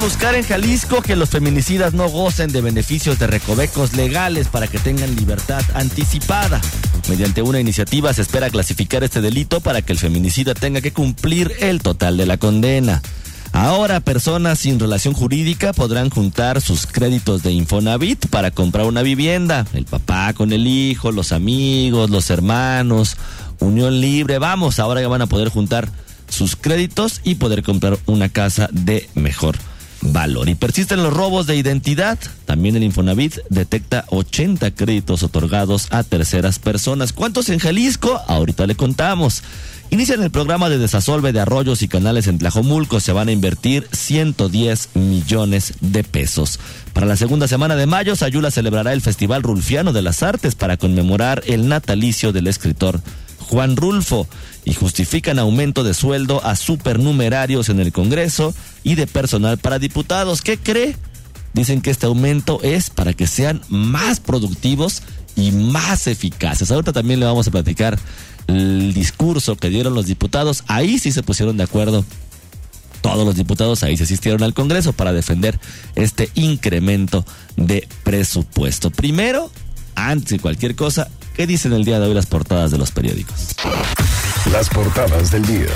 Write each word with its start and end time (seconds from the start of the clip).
Buscar 0.00 0.34
en 0.34 0.42
Jalisco 0.42 1.00
que 1.00 1.16
los 1.16 1.30
feminicidas 1.30 1.94
no 1.94 2.08
gocen 2.08 2.50
de 2.52 2.60
beneficios 2.60 3.18
de 3.18 3.26
recovecos 3.26 3.94
legales 3.94 4.48
para 4.48 4.66
que 4.66 4.78
tengan 4.78 5.14
libertad 5.16 5.62
anticipada. 5.74 6.60
Mediante 7.08 7.42
una 7.42 7.60
iniciativa 7.60 8.12
se 8.12 8.22
espera 8.22 8.50
clasificar 8.50 9.04
este 9.04 9.20
delito 9.20 9.60
para 9.60 9.82
que 9.82 9.92
el 9.92 9.98
feminicida 9.98 10.54
tenga 10.54 10.80
que 10.80 10.92
cumplir 10.92 11.52
el 11.60 11.80
total 11.80 12.16
de 12.16 12.26
la 12.26 12.36
condena. 12.36 13.00
Ahora 13.52 14.00
personas 14.00 14.58
sin 14.58 14.78
relación 14.78 15.14
jurídica 15.14 15.72
podrán 15.72 16.10
juntar 16.10 16.60
sus 16.60 16.86
créditos 16.86 17.42
de 17.42 17.52
Infonavit 17.52 18.26
para 18.26 18.50
comprar 18.50 18.86
una 18.86 19.02
vivienda. 19.02 19.66
El 19.72 19.86
papá 19.86 20.32
con 20.34 20.52
el 20.52 20.66
hijo, 20.66 21.12
los 21.12 21.32
amigos, 21.32 22.10
los 22.10 22.28
hermanos, 22.30 23.16
unión 23.60 24.00
libre. 24.00 24.38
Vamos, 24.38 24.78
ahora 24.78 25.00
ya 25.00 25.08
van 25.08 25.22
a 25.22 25.26
poder 25.26 25.48
juntar 25.48 25.88
sus 26.28 26.56
créditos 26.56 27.20
y 27.24 27.36
poder 27.36 27.62
comprar 27.62 27.98
una 28.06 28.28
casa 28.28 28.68
de 28.72 29.08
mejor 29.14 29.56
valor. 30.12 30.48
Y 30.48 30.54
persisten 30.54 31.02
los 31.02 31.12
robos 31.12 31.46
de 31.46 31.56
identidad. 31.56 32.18
También 32.44 32.76
el 32.76 32.82
Infonavit 32.82 33.38
detecta 33.50 34.04
80 34.08 34.70
créditos 34.72 35.22
otorgados 35.22 35.88
a 35.90 36.02
terceras 36.02 36.58
personas. 36.58 37.12
¿Cuántos 37.12 37.48
en 37.48 37.58
Jalisco? 37.58 38.20
Ahorita 38.26 38.66
le 38.66 38.74
contamos. 38.74 39.42
Inician 39.90 40.22
el 40.22 40.30
programa 40.30 40.68
de 40.68 40.78
desasolve 40.78 41.32
de 41.32 41.40
arroyos 41.40 41.82
y 41.82 41.88
canales 41.88 42.26
en 42.26 42.38
Tlajomulco. 42.38 42.98
Se 42.98 43.12
van 43.12 43.28
a 43.28 43.32
invertir 43.32 43.86
110 43.92 44.90
millones 44.94 45.74
de 45.80 46.02
pesos. 46.02 46.58
Para 46.92 47.06
la 47.06 47.16
segunda 47.16 47.46
semana 47.46 47.76
de 47.76 47.86
mayo, 47.86 48.16
Sayula 48.16 48.50
celebrará 48.50 48.92
el 48.92 49.00
Festival 49.00 49.42
Rulfiano 49.42 49.92
de 49.92 50.02
las 50.02 50.22
Artes 50.22 50.54
para 50.54 50.76
conmemorar 50.76 51.42
el 51.46 51.68
natalicio 51.68 52.32
del 52.32 52.48
escritor 52.48 53.00
Juan 53.48 53.76
Rulfo 53.76 54.26
y 54.64 54.74
justifican 54.74 55.38
aumento 55.38 55.84
de 55.84 55.94
sueldo 55.94 56.44
a 56.44 56.56
supernumerarios 56.56 57.68
en 57.68 57.80
el 57.80 57.92
Congreso 57.92 58.54
y 58.82 58.94
de 58.94 59.06
personal 59.06 59.58
para 59.58 59.78
diputados. 59.78 60.42
¿Qué 60.42 60.58
cree? 60.58 60.96
Dicen 61.54 61.80
que 61.80 61.90
este 61.90 62.06
aumento 62.06 62.60
es 62.62 62.90
para 62.90 63.12
que 63.12 63.26
sean 63.26 63.62
más 63.68 64.20
productivos 64.20 65.02
y 65.36 65.52
más 65.52 66.06
eficaces. 66.06 66.70
Ahorita 66.70 66.92
también 66.92 67.20
le 67.20 67.26
vamos 67.26 67.46
a 67.48 67.50
platicar 67.50 67.98
el 68.48 68.92
discurso 68.92 69.56
que 69.56 69.70
dieron 69.70 69.94
los 69.94 70.06
diputados. 70.06 70.64
Ahí 70.66 70.98
sí 70.98 71.12
se 71.12 71.22
pusieron 71.22 71.56
de 71.56 71.64
acuerdo 71.64 72.04
todos 73.06 73.24
los 73.24 73.36
diputados 73.36 73.84
ahí 73.84 73.96
se 73.96 74.02
asistieron 74.02 74.42
al 74.42 74.52
Congreso 74.52 74.92
para 74.92 75.12
defender 75.12 75.60
este 75.94 76.28
incremento 76.34 77.24
de 77.56 77.86
presupuesto. 78.02 78.90
Primero, 78.90 79.48
antes 79.94 80.30
de 80.30 80.38
cualquier 80.40 80.74
cosa, 80.74 81.08
¿qué 81.36 81.46
dicen 81.46 81.72
el 81.72 81.84
día 81.84 82.00
de 82.00 82.08
hoy 82.08 82.14
las 82.14 82.26
portadas 82.26 82.70
de 82.70 82.78
los 82.78 82.90
periódicos? 82.90 83.54
Las 84.50 84.68
portadas 84.70 85.30
del 85.30 85.44
día. 85.44 85.72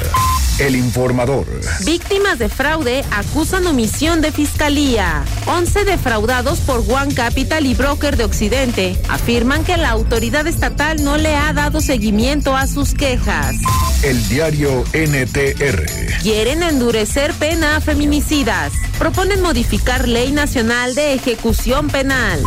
El 0.59 0.77
informador. 0.77 1.47
Víctimas 1.85 2.39
de 2.39 2.49
fraude 2.49 3.05
acusan 3.11 3.67
omisión 3.67 4.21
de 4.21 4.33
fiscalía. 4.33 5.25
11 5.47 5.85
defraudados 5.85 6.61
por 6.61 6.81
One 6.91 7.15
Capital 7.15 7.67
y 7.67 7.75
Broker 7.75 8.17
de 8.17 8.25
Occidente 8.25 8.97
afirman 9.09 9.65
que 9.65 9.77
la 9.77 9.91
autoridad 9.91 10.47
estatal 10.47 11.03
no 11.03 11.17
le 11.17 11.35
ha 11.35 11.53
dado 11.53 11.81
seguimiento 11.81 12.57
a 12.57 12.67
sus 12.67 12.95
quejas. 12.95 13.57
El 14.03 14.29
diario 14.29 14.85
NTR. 14.93 16.21
Quieren 16.23 16.63
endurecer 16.63 17.33
pena 17.35 17.77
a 17.77 17.81
feminicidas. 17.81 18.73
Proponen 18.99 19.41
modificar 19.41 20.09
ley 20.09 20.31
nacional 20.33 20.95
de 20.95 21.15
ejecución 21.15 21.89
penal. 21.89 22.41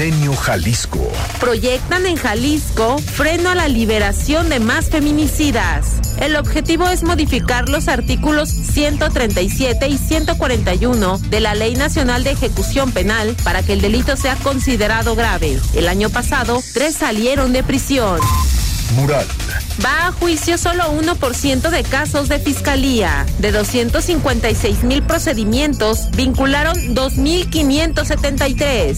Milenio 0.00 0.34
Jalisco. 0.34 1.12
Proyectan 1.40 2.06
en 2.06 2.16
Jalisco 2.16 2.96
freno 2.96 3.50
a 3.50 3.54
la 3.54 3.68
liberación 3.68 4.48
de 4.48 4.58
más 4.58 4.88
feminicidas. 4.88 6.00
El 6.18 6.36
objetivo 6.36 6.88
es 6.88 7.02
modificar 7.02 7.68
los 7.68 7.86
artículos 7.86 8.48
137 8.48 9.88
y 9.88 9.98
141 9.98 11.18
de 11.18 11.40
la 11.40 11.54
Ley 11.54 11.74
Nacional 11.74 12.24
de 12.24 12.30
Ejecución 12.30 12.92
Penal 12.92 13.36
para 13.44 13.62
que 13.62 13.74
el 13.74 13.82
delito 13.82 14.16
sea 14.16 14.36
considerado 14.36 15.14
grave. 15.16 15.60
El 15.74 15.86
año 15.86 16.08
pasado, 16.08 16.62
tres 16.72 16.94
salieron 16.94 17.52
de 17.52 17.62
prisión. 17.62 18.20
Mural. 18.94 19.26
Va 19.84 20.06
a 20.06 20.12
juicio 20.12 20.56
solo 20.56 20.98
1% 20.98 21.68
de 21.68 21.82
casos 21.82 22.30
de 22.30 22.38
fiscalía. 22.38 23.26
De 23.38 23.52
256 23.52 24.82
mil 24.82 25.02
procedimientos, 25.02 26.10
vincularon 26.12 26.94
2.573. 26.94 28.96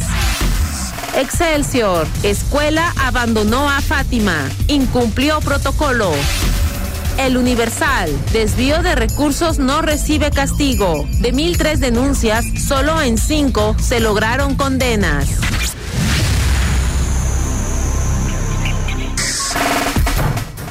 Excelsior. 1.14 2.06
Escuela 2.22 2.92
abandonó 2.96 3.68
a 3.68 3.80
Fátima. 3.80 4.48
Incumplió 4.68 5.40
protocolo. 5.40 6.10
El 7.18 7.36
Universal. 7.36 8.10
Desvío 8.32 8.82
de 8.82 8.94
recursos 8.94 9.58
no 9.58 9.82
recibe 9.82 10.30
castigo. 10.30 11.06
De 11.20 11.32
1.003 11.32 11.76
denuncias, 11.76 12.44
solo 12.66 13.00
en 13.02 13.18
5 13.18 13.76
se 13.78 14.00
lograron 14.00 14.54
condenas. 14.56 15.28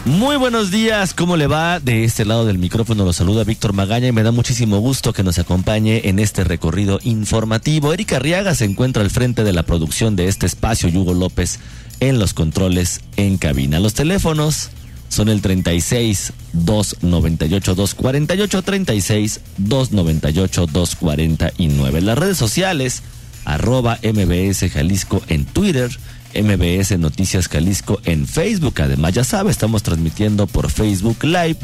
Muy 0.06 0.36
buenos 0.36 0.72
días, 0.72 1.14
¿cómo 1.14 1.38
le 1.38 1.46
va? 1.46 1.80
De 1.80 2.04
este 2.04 2.26
lado 2.26 2.48
del 2.48 2.58
micrófono 2.58 3.06
lo 3.06 3.14
saluda 3.14 3.44
Víctor 3.44 3.74
Magaña 3.74 4.08
y 4.08 4.12
me 4.12 4.24
da 4.24 4.32
muchísimo 4.32 4.80
gusto 4.80 5.14
que 5.14 5.22
nos 5.22 5.38
acompañe 5.38 6.10
en 6.10 6.18
este 6.18 6.44
recorrido 6.44 7.00
informativo. 7.04 7.94
Erika 7.94 8.16
Arriaga 8.16 8.56
se 8.56 8.66
encuentra 8.66 9.04
al 9.04 9.12
frente 9.12 9.44
de 9.44 9.54
la 9.54 9.62
producción 9.62 10.16
de 10.16 10.28
este 10.28 10.48
espacio 10.48 10.90
y 10.90 10.98
Hugo 10.98 11.14
López 11.14 11.60
en 12.00 12.18
los 12.18 12.34
controles 12.34 13.02
en 13.16 13.38
cabina. 13.38 13.80
Los 13.80 13.94
teléfonos 13.94 14.72
son 15.08 15.30
el 15.30 15.40
36 15.44 16.34
298 16.54 17.76
248 17.76 18.62
36 18.64 19.42
298 19.58 20.66
249. 20.66 22.02
Las 22.02 22.18
redes 22.18 22.38
sociales 22.40 23.04
arroba 23.46 24.00
MBS 24.02 24.68
Jalisco 24.72 25.22
en 25.28 25.46
Twitter 25.46 25.92
MBS 26.36 26.98
Noticias 26.98 27.48
Jalisco 27.48 28.02
en 28.06 28.28
Facebook. 28.28 28.82
Además, 28.82 29.14
ya 29.14 29.24
sabe, 29.24 29.52
estamos 29.52 29.84
transmitiendo 29.84 30.48
por 30.48 30.70
Facebook 30.70 31.24
Live, 31.24 31.58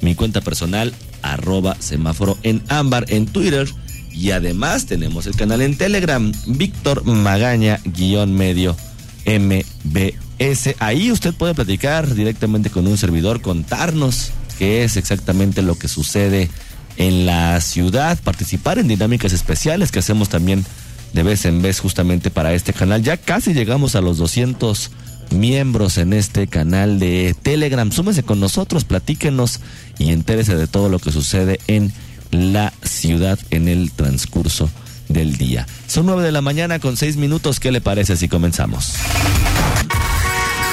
mi 0.00 0.14
cuenta 0.14 0.40
personal, 0.40 0.94
arroba 1.22 1.76
semáforo 1.78 2.38
en 2.42 2.62
ámbar 2.68 3.06
en 3.08 3.26
Twitter. 3.26 3.68
Y 4.12 4.32
además 4.32 4.86
tenemos 4.86 5.26
el 5.26 5.36
canal 5.36 5.62
en 5.62 5.76
Telegram, 5.76 6.32
Víctor 6.46 7.04
Magaña, 7.04 7.80
guion 7.84 8.34
medio 8.34 8.76
MBS. 9.24 10.74
Ahí 10.78 11.12
usted 11.12 11.34
puede 11.34 11.54
platicar 11.54 12.14
directamente 12.14 12.70
con 12.70 12.86
un 12.86 12.98
servidor, 12.98 13.40
contarnos 13.40 14.32
qué 14.58 14.84
es 14.84 14.96
exactamente 14.96 15.62
lo 15.62 15.78
que 15.78 15.88
sucede 15.88 16.50
en 16.96 17.24
la 17.24 17.60
ciudad, 17.60 18.18
participar 18.22 18.78
en 18.78 18.88
dinámicas 18.88 19.32
especiales 19.32 19.90
que 19.90 20.00
hacemos 20.00 20.28
también 20.28 20.64
de 21.12 21.22
vez 21.22 21.44
en 21.44 21.62
vez 21.62 21.80
justamente 21.80 22.30
para 22.30 22.52
este 22.52 22.72
canal. 22.72 23.02
Ya 23.02 23.16
casi 23.16 23.52
llegamos 23.52 23.94
a 23.94 24.00
los 24.00 24.18
200 24.18 24.90
miembros 25.30 25.98
en 25.98 26.12
este 26.12 26.46
canal 26.46 26.98
de 26.98 27.34
Telegram. 27.40 27.90
Súmese 27.92 28.22
con 28.22 28.40
nosotros, 28.40 28.84
platíquenos 28.84 29.60
y 29.98 30.12
entérese 30.12 30.56
de 30.56 30.66
todo 30.66 30.88
lo 30.88 30.98
que 30.98 31.12
sucede 31.12 31.60
en 31.66 31.92
la 32.30 32.72
ciudad 32.82 33.38
en 33.50 33.68
el 33.68 33.90
transcurso 33.92 34.70
del 35.08 35.36
día. 35.36 35.66
Son 35.86 36.06
nueve 36.06 36.22
de 36.22 36.32
la 36.32 36.40
mañana 36.40 36.78
con 36.78 36.96
seis 36.96 37.16
minutos. 37.16 37.60
¿Qué 37.60 37.72
le 37.72 37.80
parece 37.80 38.16
si 38.16 38.28
comenzamos? 38.28 38.94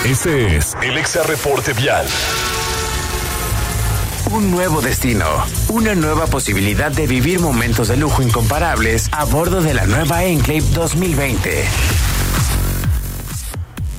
Este 0.06 0.58
es 0.58 0.76
el 0.84 0.98
Exa 0.98 1.24
Reporte 1.24 1.74
Vial. 1.74 2.06
Un 4.32 4.52
nuevo 4.52 4.82
destino, 4.82 5.26
una 5.70 5.96
nueva 5.96 6.28
posibilidad 6.28 6.92
de 6.92 7.08
vivir 7.08 7.40
momentos 7.40 7.88
de 7.88 7.96
lujo 7.96 8.22
incomparables 8.22 9.08
a 9.12 9.24
bordo 9.24 9.62
de 9.62 9.74
la 9.74 9.86
nueva 9.86 10.26
Enclave 10.26 10.64
2020. 10.74 11.64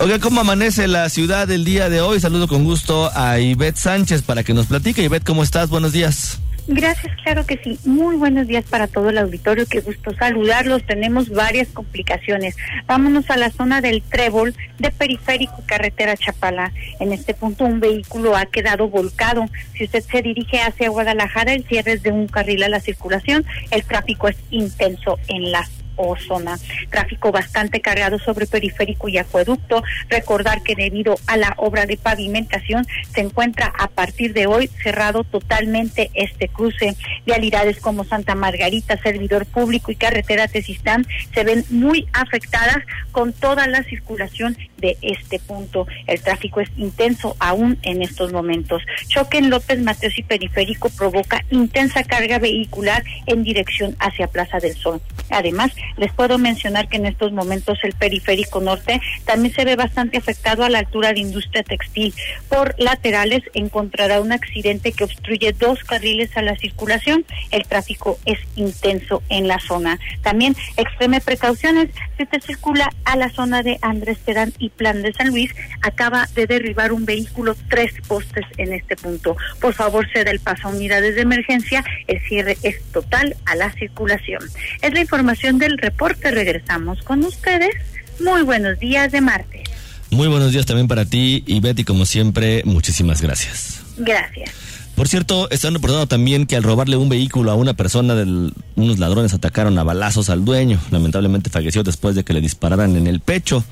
Oiga, 0.00 0.18
¿cómo 0.18 0.42
amanece 0.42 0.86
la 0.86 1.08
ciudad 1.08 1.50
el 1.50 1.64
día 1.64 1.88
de 1.88 2.02
hoy? 2.02 2.20
Saludo 2.20 2.46
con 2.46 2.64
gusto 2.64 3.10
a 3.14 3.40
Ivette 3.40 3.78
Sánchez 3.78 4.22
para 4.22 4.44
que 4.44 4.52
nos 4.52 4.66
platique. 4.66 5.02
Ivette, 5.02 5.24
¿cómo 5.24 5.42
estás? 5.42 5.70
Buenos 5.70 5.92
días. 5.92 6.38
Gracias, 6.70 7.16
claro 7.22 7.46
que 7.46 7.56
sí. 7.56 7.78
Muy 7.86 8.16
buenos 8.16 8.46
días 8.46 8.66
para 8.66 8.88
todo 8.88 9.08
el 9.08 9.16
auditorio. 9.16 9.64
Qué 9.64 9.80
gusto 9.80 10.14
saludarlos. 10.14 10.84
Tenemos 10.84 11.30
varias 11.30 11.68
complicaciones. 11.68 12.56
Vámonos 12.86 13.30
a 13.30 13.38
la 13.38 13.50
zona 13.50 13.80
del 13.80 14.02
Trébol 14.02 14.54
de 14.78 14.90
Periférico 14.90 15.62
Carretera 15.64 16.14
Chapala. 16.14 16.72
En 17.00 17.14
este 17.14 17.32
punto 17.32 17.64
un 17.64 17.80
vehículo 17.80 18.36
ha 18.36 18.44
quedado 18.44 18.88
volcado. 18.88 19.46
Si 19.78 19.84
usted 19.84 20.02
se 20.02 20.20
dirige 20.20 20.60
hacia 20.60 20.90
Guadalajara, 20.90 21.54
el 21.54 21.64
cierre 21.64 21.92
es 21.92 22.02
de 22.02 22.12
un 22.12 22.26
carril 22.26 22.62
a 22.62 22.68
la 22.68 22.80
circulación. 22.80 23.46
El 23.70 23.84
tráfico 23.84 24.28
es 24.28 24.36
intenso 24.50 25.18
en 25.28 25.50
la 25.50 25.66
o 25.98 26.16
zona. 26.16 26.58
Tráfico 26.90 27.30
bastante 27.30 27.80
cargado 27.80 28.18
sobre 28.18 28.46
periférico 28.46 29.08
y 29.08 29.18
acueducto. 29.18 29.82
Recordar 30.08 30.62
que 30.62 30.74
debido 30.74 31.16
a 31.26 31.36
la 31.36 31.54
obra 31.58 31.84
de 31.84 31.96
pavimentación 31.96 32.86
se 33.12 33.20
encuentra 33.20 33.72
a 33.78 33.88
partir 33.88 34.32
de 34.32 34.46
hoy 34.46 34.68
cerrado 34.82 35.24
totalmente 35.24 36.10
este 36.14 36.48
cruce. 36.48 36.96
Vialidades 37.26 37.80
como 37.80 38.04
Santa 38.04 38.34
Margarita, 38.34 38.96
Servidor 39.02 39.44
Público 39.44 39.92
y 39.92 39.96
Carretera 39.96 40.48
Tesistán 40.48 41.06
se 41.34 41.44
ven 41.44 41.64
muy 41.70 42.08
afectadas 42.12 42.78
con 43.12 43.32
toda 43.32 43.66
la 43.66 43.82
circulación 43.82 44.56
de 44.78 44.96
este 45.02 45.38
punto. 45.38 45.86
El 46.06 46.20
tráfico 46.20 46.60
es 46.60 46.70
intenso 46.76 47.36
aún 47.38 47.78
en 47.82 48.02
estos 48.02 48.32
momentos. 48.32 48.82
Choque 49.08 49.38
en 49.38 49.50
López 49.50 49.80
Mateos 49.82 50.18
y 50.18 50.22
Periférico 50.22 50.88
provoca 50.90 51.44
intensa 51.50 52.04
carga 52.04 52.38
vehicular 52.38 53.02
en 53.26 53.42
dirección 53.42 53.96
hacia 53.98 54.28
Plaza 54.28 54.58
del 54.58 54.76
Sol. 54.76 55.00
Además, 55.30 55.72
les 55.96 56.12
puedo 56.12 56.38
mencionar 56.38 56.88
que 56.88 56.96
en 56.96 57.06
estos 57.06 57.32
momentos 57.32 57.78
el 57.82 57.92
periférico 57.94 58.60
norte 58.60 59.00
también 59.24 59.54
se 59.54 59.64
ve 59.64 59.76
bastante 59.76 60.18
afectado 60.18 60.64
a 60.64 60.70
la 60.70 60.80
altura 60.80 61.12
de 61.12 61.20
industria 61.20 61.62
textil. 61.62 62.14
Por 62.48 62.74
laterales 62.78 63.42
encontrará 63.54 64.20
un 64.20 64.32
accidente 64.32 64.92
que 64.92 65.04
obstruye 65.04 65.52
dos 65.52 65.84
carriles 65.84 66.36
a 66.36 66.42
la 66.42 66.56
circulación. 66.56 67.24
El 67.50 67.66
tráfico 67.66 68.18
es 68.24 68.38
intenso 68.56 69.22
en 69.28 69.48
la 69.48 69.58
zona. 69.58 69.98
También 70.22 70.56
extreme 70.76 71.20
precauciones 71.20 71.90
si 72.16 72.24
usted 72.24 72.42
circula 72.42 72.90
a 73.04 73.16
la 73.16 73.30
zona 73.30 73.62
de 73.62 73.78
Andrés 73.82 74.18
Terán 74.24 74.52
y 74.58 74.70
Plan 74.70 75.02
de 75.02 75.12
San 75.12 75.28
Luis, 75.28 75.54
acaba 75.82 76.26
de 76.34 76.46
derribar 76.46 76.92
un 76.92 77.04
vehículo 77.04 77.54
tres 77.68 77.92
postes 78.06 78.44
en 78.56 78.72
este 78.72 78.96
punto. 78.96 79.36
Por 79.60 79.74
favor, 79.74 80.08
ceda 80.12 80.30
el 80.30 80.40
paso 80.40 80.68
a 80.68 80.70
unidades 80.70 81.14
de 81.14 81.22
emergencia. 81.22 81.84
El 82.06 82.20
cierre 82.22 82.56
es 82.62 82.82
total 82.92 83.36
a 83.46 83.54
la 83.54 83.70
circulación. 83.72 84.42
Es 84.82 84.92
la 84.92 85.00
información 85.00 85.17
del 85.58 85.78
reporte. 85.78 86.30
Regresamos 86.30 87.02
con 87.02 87.24
ustedes. 87.24 87.74
Muy 88.20 88.42
buenos 88.42 88.78
días 88.78 89.10
de 89.10 89.20
martes. 89.20 89.62
Muy 90.10 90.28
buenos 90.28 90.52
días 90.52 90.64
también 90.64 90.86
para 90.86 91.04
ti 91.04 91.42
y 91.46 91.60
Betty, 91.60 91.84
como 91.84 92.06
siempre, 92.06 92.62
muchísimas 92.64 93.20
gracias. 93.20 93.80
Gracias. 93.98 94.50
Por 94.94 95.06
cierto, 95.06 95.50
están 95.50 95.74
reportando 95.74 96.06
también 96.06 96.46
que 96.46 96.56
al 96.56 96.62
robarle 96.62 96.96
un 96.96 97.08
vehículo 97.08 97.50
a 97.50 97.54
una 97.54 97.74
persona, 97.74 98.14
del, 98.14 98.52
unos 98.76 98.98
ladrones 98.98 99.34
atacaron 99.34 99.78
a 99.78 99.84
balazos 99.84 100.30
al 100.30 100.44
dueño. 100.44 100.80
Lamentablemente 100.90 101.50
falleció 101.50 101.82
después 101.82 102.14
de 102.14 102.24
que 102.24 102.32
le 102.32 102.40
dispararan 102.40 102.96
en 102.96 103.06
el 103.06 103.20
pecho. 103.20 103.64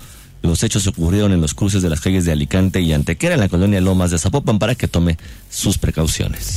Los 0.43 0.62
hechos 0.62 0.87
ocurrieron 0.87 1.32
en 1.32 1.40
los 1.40 1.54
cruces 1.54 1.82
de 1.82 1.90
las 1.90 2.00
calles 2.00 2.25
de 2.25 2.32
Alicante 2.32 2.81
y 2.81 2.93
Antequera, 2.93 3.34
en 3.34 3.40
la 3.40 3.48
colonia 3.48 3.81
Lomas 3.81 4.10
de 4.10 4.19
Zapopan, 4.19 4.58
para 4.58 4.75
que 4.75 4.88
tome 4.88 5.16
sus 5.50 5.78
precauciones. 5.78 6.56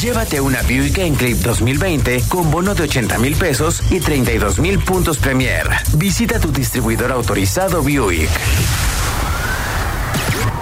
Llévate 0.00 0.42
una 0.42 0.60
Buick 0.62 0.98
Enclave 0.98 1.36
2020 1.36 2.24
con 2.28 2.50
bono 2.50 2.74
de 2.74 2.82
80 2.82 3.18
mil 3.18 3.34
pesos 3.34 3.82
y 3.90 4.00
32 4.00 4.58
mil 4.58 4.78
puntos 4.78 5.16
Premier. 5.16 5.66
Visita 5.94 6.38
tu 6.38 6.52
distribuidor 6.52 7.12
autorizado 7.12 7.82
Buick. 7.82 8.28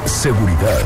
Seguridad. 0.07 0.85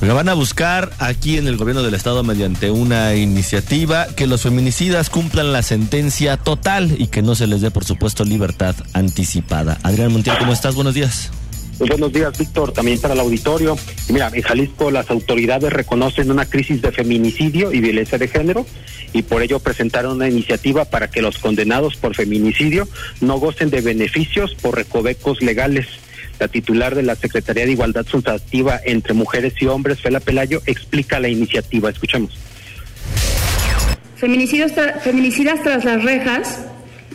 La 0.00 0.12
van 0.14 0.28
a 0.28 0.34
buscar 0.34 0.90
aquí 0.98 1.36
en 1.36 1.46
el 1.46 1.56
gobierno 1.56 1.82
del 1.82 1.94
estado 1.94 2.24
mediante 2.24 2.70
una 2.70 3.14
iniciativa 3.14 4.06
que 4.16 4.26
los 4.26 4.42
feminicidas 4.42 5.08
cumplan 5.08 5.52
la 5.52 5.62
sentencia 5.62 6.36
total 6.36 6.96
y 6.98 7.08
que 7.08 7.22
no 7.22 7.36
se 7.36 7.46
les 7.46 7.60
dé, 7.60 7.70
por 7.70 7.84
supuesto, 7.84 8.24
libertad 8.24 8.74
anticipada. 8.92 9.78
Adrián 9.84 10.12
Montiel, 10.12 10.38
¿cómo 10.38 10.52
estás? 10.52 10.74
Buenos 10.74 10.94
días. 10.94 11.30
Muy 11.80 11.88
buenos 11.88 12.12
días, 12.12 12.38
Víctor, 12.38 12.72
también 12.72 13.00
para 13.00 13.14
el 13.14 13.20
auditorio. 13.20 13.74
Mira, 14.10 14.30
en 14.34 14.42
Jalisco 14.42 14.90
las 14.90 15.10
autoridades 15.10 15.72
reconocen 15.72 16.30
una 16.30 16.44
crisis 16.44 16.82
de 16.82 16.92
feminicidio 16.92 17.72
y 17.72 17.80
violencia 17.80 18.18
de 18.18 18.28
género 18.28 18.66
y 19.14 19.22
por 19.22 19.40
ello 19.40 19.60
presentaron 19.60 20.16
una 20.16 20.28
iniciativa 20.28 20.84
para 20.84 21.10
que 21.10 21.22
los 21.22 21.38
condenados 21.38 21.96
por 21.96 22.14
feminicidio 22.14 22.86
no 23.22 23.38
gocen 23.38 23.70
de 23.70 23.80
beneficios 23.80 24.54
por 24.56 24.76
recovecos 24.76 25.40
legales. 25.40 25.86
La 26.38 26.48
titular 26.48 26.94
de 26.94 27.02
la 27.02 27.14
Secretaría 27.14 27.64
de 27.64 27.72
Igualdad 27.72 28.04
Sustantiva 28.06 28.78
entre 28.84 29.14
Mujeres 29.14 29.54
y 29.60 29.66
Hombres, 29.66 30.02
Fela 30.02 30.20
Pelayo, 30.20 30.60
explica 30.66 31.18
la 31.18 31.28
iniciativa. 31.28 31.88
Escuchemos. 31.88 32.38
Feminicidios 34.16 34.72
feminicidas 35.02 35.62
tras 35.62 35.82
las 35.86 36.04
rejas 36.04 36.60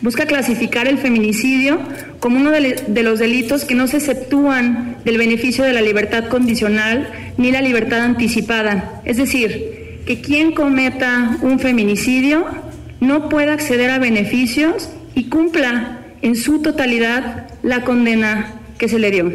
busca 0.06 0.28
clasificar 0.28 0.88
el 0.88 1.00
feminicidio 1.00 1.80
como 2.20 2.38
uno 2.38 2.52
de, 2.52 3.04
los 3.04 3.18
delitos 3.18 3.66
que 3.66 3.74
no 3.74 3.88
se 3.88 3.98
exceptúan 3.98 4.98
del 5.04 5.18
beneficio 5.18 5.64
de 5.64 5.74
la 5.74 5.82
libertad 5.82 6.28
condicional 6.28 7.12
ni 7.38 7.52
la 7.52 7.62
libertad 7.62 8.02
anticipada. 8.02 9.02
Es 9.04 9.18
decir, 9.18 10.04
que 10.06 10.22
quien 10.22 10.52
cometa 10.52 11.38
un 11.42 11.60
feminicidio 11.60 12.46
no 13.00 13.30
pueda 13.30 13.54
acceder 13.54 13.90
a 13.90 13.98
beneficios 13.98 14.90
y 15.16 15.24
cumpla 15.30 16.02
en 16.22 16.36
su 16.36 16.62
totalidad 16.62 17.48
la 17.64 17.82
condena 17.82 18.54
que 18.78 18.88
se 18.88 19.00
le 19.00 19.10
dio. 19.10 19.32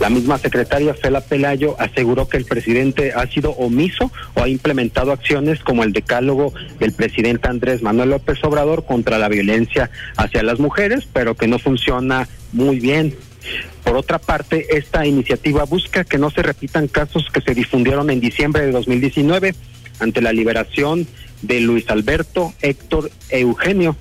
La 0.00 0.10
misma 0.10 0.36
secretaria 0.38 0.94
Fela 0.94 1.22
Pelayo 1.22 1.74
aseguró 1.78 2.28
que 2.28 2.36
el 2.36 2.44
presidente 2.44 3.12
ha 3.14 3.26
sido 3.28 3.52
omiso 3.52 4.12
o 4.34 4.42
ha 4.42 4.48
implementado 4.48 5.10
acciones 5.10 5.60
como 5.60 5.84
el 5.84 5.92
decálogo 5.92 6.52
del 6.78 6.92
presidente 6.92 7.48
Andrés 7.48 7.82
Manuel 7.82 8.10
López 8.10 8.38
Obrador 8.44 8.84
contra 8.84 9.18
la 9.18 9.28
violencia 9.28 9.90
hacia 10.16 10.42
las 10.42 10.58
mujeres, 10.58 11.08
pero 11.12 11.34
que 11.34 11.46
no 11.46 11.58
funciona 11.58 12.28
muy 12.52 12.78
bien. 12.78 13.14
Por 13.84 13.96
otra 13.96 14.18
parte, 14.18 14.76
esta 14.76 15.06
iniciativa 15.06 15.64
busca 15.64 16.04
que 16.04 16.18
no 16.18 16.30
se 16.30 16.42
repitan 16.42 16.88
casos 16.88 17.28
que 17.32 17.40
se 17.40 17.54
difundieron 17.54 18.10
en 18.10 18.20
diciembre 18.20 18.66
de 18.66 18.72
2019 18.72 19.54
ante 20.00 20.20
la 20.20 20.32
liberación 20.32 21.06
de 21.42 21.60
Luis 21.60 21.88
Alberto, 21.88 22.52
Héctor 22.60 23.10
Eugenio, 23.30 23.96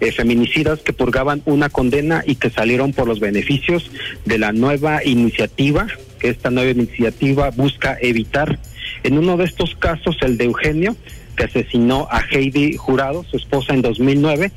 eh, 0.00 0.12
feminicidas 0.12 0.80
que 0.80 0.92
purgaban 0.92 1.42
una 1.44 1.68
condena 1.68 2.22
y 2.26 2.36
que 2.36 2.50
salieron 2.50 2.92
por 2.92 3.08
los 3.08 3.18
beneficios 3.18 3.90
de 4.24 4.38
la 4.38 4.52
nueva 4.52 5.04
iniciativa, 5.04 5.88
que 6.20 6.28
esta 6.28 6.50
nueva 6.50 6.70
iniciativa 6.70 7.50
busca 7.50 7.98
evitar. 8.00 8.58
En 9.02 9.18
uno 9.18 9.36
de 9.36 9.44
estos 9.44 9.74
casos, 9.76 10.16
el 10.22 10.38
de 10.38 10.44
Eugenio, 10.44 10.96
que 11.36 11.44
asesinó 11.44 12.08
a 12.10 12.20
Heidi 12.30 12.76
Jurado, 12.76 13.24
su 13.24 13.36
esposa, 13.36 13.74
en 13.74 13.82
2009, 13.82 14.52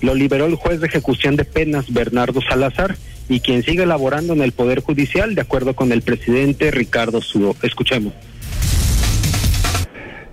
lo 0.00 0.14
liberó 0.14 0.46
el 0.46 0.56
juez 0.56 0.80
de 0.80 0.86
ejecución 0.86 1.36
de 1.36 1.44
penas, 1.44 1.92
Bernardo 1.92 2.40
Salazar, 2.40 2.96
y 3.28 3.40
quien 3.40 3.62
sigue 3.62 3.84
elaborando 3.84 4.32
en 4.32 4.42
el 4.42 4.52
Poder 4.52 4.80
Judicial, 4.80 5.34
de 5.34 5.42
acuerdo 5.42 5.74
con 5.74 5.92
el 5.92 6.02
presidente 6.02 6.70
Ricardo 6.72 7.20
Sudo. 7.20 7.54
Escuchemos. 7.62 8.12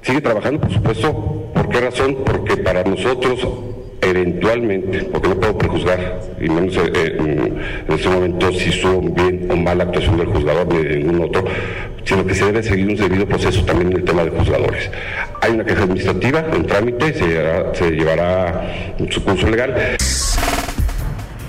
Sigue 0.01 0.21
trabajando, 0.21 0.61
por 0.61 0.73
supuesto. 0.73 1.51
¿Por 1.53 1.69
qué 1.69 1.81
razón? 1.81 2.17
Porque 2.25 2.57
para 2.57 2.83
nosotros 2.83 3.39
eventualmente, 4.09 5.03
porque 5.11 5.29
no 5.29 5.39
puedo 5.39 5.57
prejuzgar, 5.57 6.21
y 6.39 6.49
menos 6.49 6.75
eh, 6.77 7.15
en, 7.19 7.29
en 7.87 7.93
este 7.93 8.09
momento 8.09 8.51
si 8.51 8.71
son 8.71 9.13
bien 9.13 9.47
o 9.51 9.55
mal 9.55 9.77
la 9.77 9.85
actuación 9.85 10.17
del 10.17 10.27
juzgador 10.27 10.67
de 10.67 10.97
ningún 10.97 11.21
otro, 11.21 11.45
sino 12.03 12.25
que 12.25 12.33
se 12.33 12.45
debe 12.45 12.63
seguir 12.63 12.87
un 12.87 12.95
debido 12.95 13.27
proceso 13.27 13.63
también 13.65 13.91
en 13.91 13.97
el 13.97 14.03
tema 14.03 14.23
de 14.23 14.31
juzgadores. 14.31 14.89
Hay 15.41 15.51
una 15.51 15.65
queja 15.65 15.83
administrativa 15.83 16.45
en 16.53 16.65
trámite, 16.65 17.13
se 17.13 17.27
llevará, 17.27 17.75
se 17.75 17.91
llevará 17.91 18.95
su 19.09 19.23
curso 19.23 19.49
legal. 19.49 19.75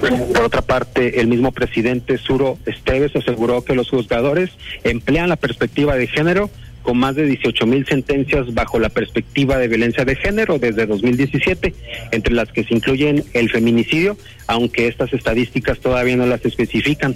Por 0.00 0.44
otra 0.44 0.62
parte, 0.62 1.20
el 1.20 1.26
mismo 1.26 1.50
presidente 1.50 2.18
Suro 2.18 2.56
Esteves 2.66 3.14
aseguró 3.16 3.64
que 3.64 3.74
los 3.74 3.90
juzgadores 3.90 4.50
emplean 4.84 5.28
la 5.28 5.36
perspectiva 5.36 5.96
de 5.96 6.06
género 6.06 6.50
con 6.88 6.96
más 6.96 7.16
de 7.16 7.26
18 7.26 7.66
mil 7.66 7.84
sentencias 7.84 8.54
bajo 8.54 8.78
la 8.78 8.88
perspectiva 8.88 9.58
de 9.58 9.68
violencia 9.68 10.06
de 10.06 10.16
género 10.16 10.58
desde 10.58 10.86
2017, 10.86 11.74
entre 12.12 12.32
las 12.32 12.50
que 12.50 12.64
se 12.64 12.72
incluyen 12.72 13.24
el 13.34 13.50
feminicidio, 13.50 14.16
aunque 14.46 14.88
estas 14.88 15.12
estadísticas 15.12 15.80
todavía 15.80 16.16
no 16.16 16.24
las 16.24 16.42
especifican. 16.46 17.14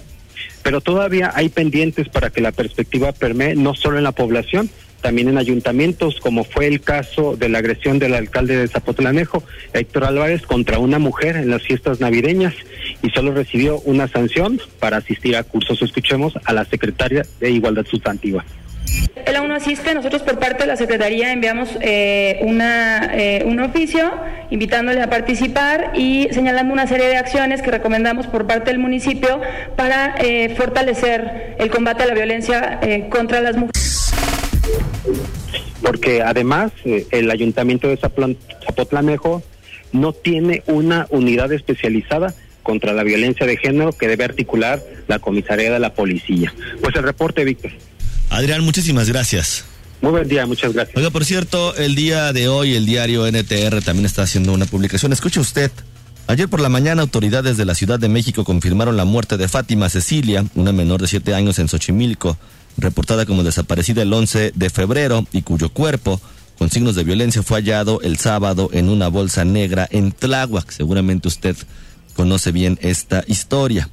Pero 0.62 0.82
todavía 0.82 1.32
hay 1.34 1.48
pendientes 1.48 2.10
para 2.10 2.28
que 2.28 2.42
la 2.42 2.52
perspectiva 2.52 3.12
permee 3.12 3.54
no 3.54 3.74
solo 3.74 3.96
en 3.96 4.04
la 4.04 4.12
población, 4.12 4.68
también 5.00 5.28
en 5.28 5.38
ayuntamientos, 5.38 6.20
como 6.20 6.44
fue 6.44 6.66
el 6.66 6.82
caso 6.82 7.34
de 7.34 7.48
la 7.48 7.56
agresión 7.56 7.98
del 7.98 8.12
alcalde 8.12 8.58
de 8.58 8.68
Zapotlanejo, 8.68 9.42
Héctor 9.72 10.04
Álvarez, 10.04 10.42
contra 10.42 10.80
una 10.80 10.98
mujer 10.98 11.36
en 11.36 11.48
las 11.48 11.62
fiestas 11.62 11.98
navideñas 11.98 12.52
y 13.02 13.08
solo 13.08 13.32
recibió 13.32 13.80
una 13.80 14.06
sanción 14.06 14.60
para 14.78 14.98
asistir 14.98 15.34
a 15.34 15.44
cursos. 15.44 15.80
Escuchemos 15.80 16.34
a 16.44 16.52
la 16.52 16.66
secretaria 16.66 17.24
de 17.40 17.50
Igualdad 17.50 17.86
Sustantiva. 17.86 18.44
Él 19.14 19.36
aún 19.36 19.48
no 19.48 19.54
asiste, 19.54 19.94
nosotros 19.94 20.22
por 20.22 20.38
parte 20.38 20.62
de 20.62 20.66
la 20.66 20.76
Secretaría 20.76 21.32
enviamos 21.32 21.68
eh, 21.80 22.40
una, 22.42 23.10
eh, 23.12 23.42
un 23.44 23.60
oficio 23.60 24.10
invitándole 24.50 25.02
a 25.02 25.10
participar 25.10 25.92
y 25.94 26.28
señalando 26.32 26.72
una 26.72 26.86
serie 26.86 27.08
de 27.08 27.16
acciones 27.16 27.60
que 27.60 27.70
recomendamos 27.70 28.26
por 28.26 28.46
parte 28.46 28.70
del 28.70 28.78
municipio 28.78 29.40
para 29.76 30.14
eh, 30.18 30.54
fortalecer 30.56 31.56
el 31.58 31.70
combate 31.70 32.04
a 32.04 32.06
la 32.06 32.14
violencia 32.14 32.80
contra 33.10 33.40
las 33.40 33.56
mujeres. 33.56 34.12
Porque 35.82 36.22
además 36.22 36.72
el 36.84 37.30
ayuntamiento 37.30 37.88
de 37.88 37.98
Zapotlanejo 37.98 39.42
no 39.92 40.12
tiene 40.12 40.62
una 40.66 41.06
unidad 41.10 41.52
especializada 41.52 42.34
contra 42.62 42.92
la 42.92 43.02
violencia 43.02 43.46
de 43.46 43.56
género 43.56 43.92
que 43.92 44.08
debe 44.08 44.24
articular 44.24 44.80
la 45.08 45.18
comisaría 45.18 45.70
de 45.70 45.78
la 45.78 45.92
policía. 45.92 46.54
Pues 46.80 46.94
el 46.96 47.02
reporte, 47.02 47.44
Víctor. 47.44 47.72
Adrián, 48.32 48.64
muchísimas 48.64 49.08
gracias. 49.10 49.64
Muy 50.00 50.10
buen 50.10 50.26
día, 50.26 50.46
muchas 50.46 50.72
gracias. 50.72 50.96
Oiga, 50.96 51.10
por 51.10 51.24
cierto, 51.24 51.76
el 51.76 51.94
día 51.94 52.32
de 52.32 52.48
hoy 52.48 52.74
el 52.74 52.86
diario 52.86 53.26
NTR 53.30 53.82
también 53.82 54.06
está 54.06 54.22
haciendo 54.22 54.54
una 54.54 54.64
publicación. 54.64 55.12
Escuche 55.12 55.38
usted. 55.38 55.70
Ayer 56.28 56.48
por 56.48 56.60
la 56.60 56.70
mañana 56.70 57.02
autoridades 57.02 57.58
de 57.58 57.66
la 57.66 57.74
Ciudad 57.74 58.00
de 58.00 58.08
México 58.08 58.44
confirmaron 58.44 58.96
la 58.96 59.04
muerte 59.04 59.36
de 59.36 59.48
Fátima 59.48 59.90
Cecilia, 59.90 60.46
una 60.54 60.72
menor 60.72 61.02
de 61.02 61.08
siete 61.08 61.34
años 61.34 61.58
en 61.58 61.68
Xochimilco, 61.68 62.38
reportada 62.78 63.26
como 63.26 63.42
desaparecida 63.42 64.00
el 64.00 64.12
11 64.12 64.52
de 64.54 64.70
febrero 64.70 65.26
y 65.30 65.42
cuyo 65.42 65.68
cuerpo 65.68 66.18
con 66.56 66.70
signos 66.70 66.94
de 66.94 67.04
violencia 67.04 67.42
fue 67.42 67.58
hallado 67.58 68.00
el 68.00 68.16
sábado 68.16 68.70
en 68.72 68.88
una 68.88 69.08
bolsa 69.08 69.44
negra 69.44 69.86
en 69.90 70.10
Tláhuac. 70.10 70.70
Seguramente 70.70 71.28
usted 71.28 71.54
conoce 72.14 72.50
bien 72.50 72.78
esta 72.80 73.24
historia. 73.26 73.90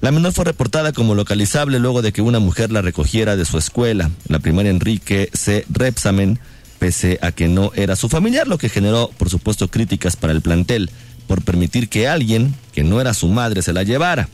La 0.00 0.12
menor 0.12 0.32
fue 0.32 0.46
reportada 0.46 0.92
como 0.92 1.14
localizable 1.14 1.78
luego 1.78 2.00
de 2.00 2.12
que 2.12 2.22
una 2.22 2.38
mujer 2.38 2.72
la 2.72 2.80
recogiera 2.80 3.36
de 3.36 3.44
su 3.44 3.58
escuela, 3.58 4.10
la 4.28 4.38
primaria 4.38 4.70
Enrique 4.70 5.28
C. 5.34 5.66
Repsamen, 5.68 6.38
pese 6.78 7.18
a 7.20 7.32
que 7.32 7.48
no 7.48 7.70
era 7.74 7.96
su 7.96 8.08
familiar, 8.08 8.48
lo 8.48 8.56
que 8.56 8.70
generó, 8.70 9.10
por 9.18 9.28
supuesto, 9.28 9.68
críticas 9.68 10.16
para 10.16 10.32
el 10.32 10.40
plantel 10.40 10.90
por 11.26 11.42
permitir 11.42 11.90
que 11.90 12.08
alguien, 12.08 12.54
que 12.72 12.82
no 12.82 13.00
era 13.00 13.12
su 13.12 13.28
madre, 13.28 13.60
se 13.60 13.74
la 13.74 13.82
llevara. 13.82 14.30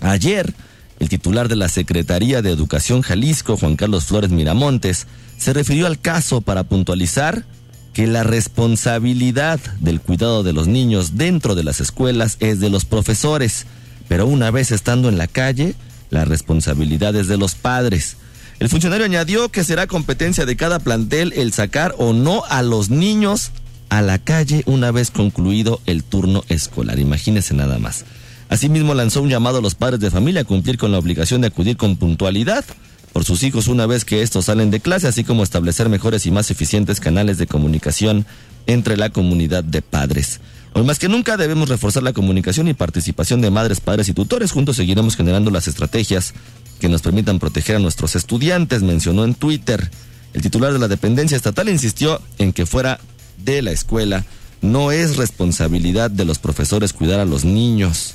Ayer, 0.00 0.54
el 0.98 1.10
titular 1.10 1.48
de 1.48 1.56
la 1.56 1.68
Secretaría 1.68 2.40
de 2.40 2.50
Educación 2.50 3.02
Jalisco, 3.02 3.58
Juan 3.58 3.76
Carlos 3.76 4.06
Flores 4.06 4.30
Miramontes, 4.30 5.06
se 5.36 5.52
refirió 5.52 5.86
al 5.86 6.00
caso 6.00 6.40
para 6.40 6.64
puntualizar 6.64 7.44
que 7.92 8.06
la 8.06 8.22
responsabilidad 8.22 9.60
del 9.80 10.00
cuidado 10.00 10.42
de 10.42 10.54
los 10.54 10.68
niños 10.68 11.18
dentro 11.18 11.54
de 11.54 11.64
las 11.64 11.80
escuelas 11.80 12.38
es 12.40 12.60
de 12.60 12.70
los 12.70 12.86
profesores 12.86 13.66
pero 14.10 14.26
una 14.26 14.50
vez 14.50 14.72
estando 14.72 15.08
en 15.08 15.18
la 15.18 15.28
calle, 15.28 15.76
la 16.10 16.24
responsabilidad 16.24 17.14
es 17.14 17.28
de 17.28 17.36
los 17.36 17.54
padres. 17.54 18.16
El 18.58 18.68
funcionario 18.68 19.06
añadió 19.06 19.50
que 19.50 19.62
será 19.62 19.86
competencia 19.86 20.46
de 20.46 20.56
cada 20.56 20.80
plantel 20.80 21.32
el 21.36 21.52
sacar 21.52 21.94
o 21.96 22.12
no 22.12 22.42
a 22.48 22.62
los 22.62 22.90
niños 22.90 23.52
a 23.88 24.02
la 24.02 24.18
calle 24.18 24.64
una 24.66 24.90
vez 24.90 25.12
concluido 25.12 25.80
el 25.86 26.02
turno 26.02 26.42
escolar. 26.48 26.98
Imagínense 26.98 27.54
nada 27.54 27.78
más. 27.78 28.04
Asimismo 28.48 28.94
lanzó 28.94 29.22
un 29.22 29.28
llamado 29.28 29.58
a 29.58 29.62
los 29.62 29.76
padres 29.76 30.00
de 30.00 30.10
familia 30.10 30.40
a 30.40 30.44
cumplir 30.44 30.76
con 30.76 30.90
la 30.90 30.98
obligación 30.98 31.42
de 31.42 31.46
acudir 31.46 31.76
con 31.76 31.96
puntualidad 31.96 32.64
por 33.12 33.24
sus 33.24 33.44
hijos 33.44 33.68
una 33.68 33.86
vez 33.86 34.04
que 34.04 34.22
estos 34.22 34.46
salen 34.46 34.72
de 34.72 34.80
clase, 34.80 35.06
así 35.06 35.22
como 35.22 35.44
establecer 35.44 35.88
mejores 35.88 36.26
y 36.26 36.32
más 36.32 36.50
eficientes 36.50 36.98
canales 36.98 37.38
de 37.38 37.46
comunicación 37.46 38.26
entre 38.66 38.96
la 38.96 39.10
comunidad 39.10 39.62
de 39.62 39.82
padres. 39.82 40.40
Hoy 40.72 40.84
más 40.84 40.98
que 40.98 41.08
nunca 41.08 41.36
debemos 41.36 41.68
reforzar 41.68 42.02
la 42.02 42.12
comunicación 42.12 42.68
y 42.68 42.74
participación 42.74 43.40
de 43.40 43.50
madres, 43.50 43.80
padres 43.80 44.08
y 44.08 44.12
tutores. 44.12 44.52
Juntos 44.52 44.76
seguiremos 44.76 45.16
generando 45.16 45.50
las 45.50 45.66
estrategias 45.66 46.32
que 46.78 46.88
nos 46.88 47.02
permitan 47.02 47.38
proteger 47.38 47.76
a 47.76 47.80
nuestros 47.80 48.14
estudiantes, 48.14 48.82
mencionó 48.82 49.24
en 49.24 49.34
Twitter. 49.34 49.90
El 50.32 50.42
titular 50.42 50.72
de 50.72 50.78
la 50.78 50.88
dependencia 50.88 51.36
estatal 51.36 51.68
insistió 51.68 52.22
en 52.38 52.52
que 52.52 52.66
fuera 52.66 53.00
de 53.44 53.62
la 53.62 53.72
escuela 53.72 54.24
no 54.62 54.92
es 54.92 55.16
responsabilidad 55.16 56.10
de 56.10 56.24
los 56.24 56.38
profesores 56.38 56.92
cuidar 56.92 57.18
a 57.18 57.24
los 57.24 57.44
niños, 57.44 58.14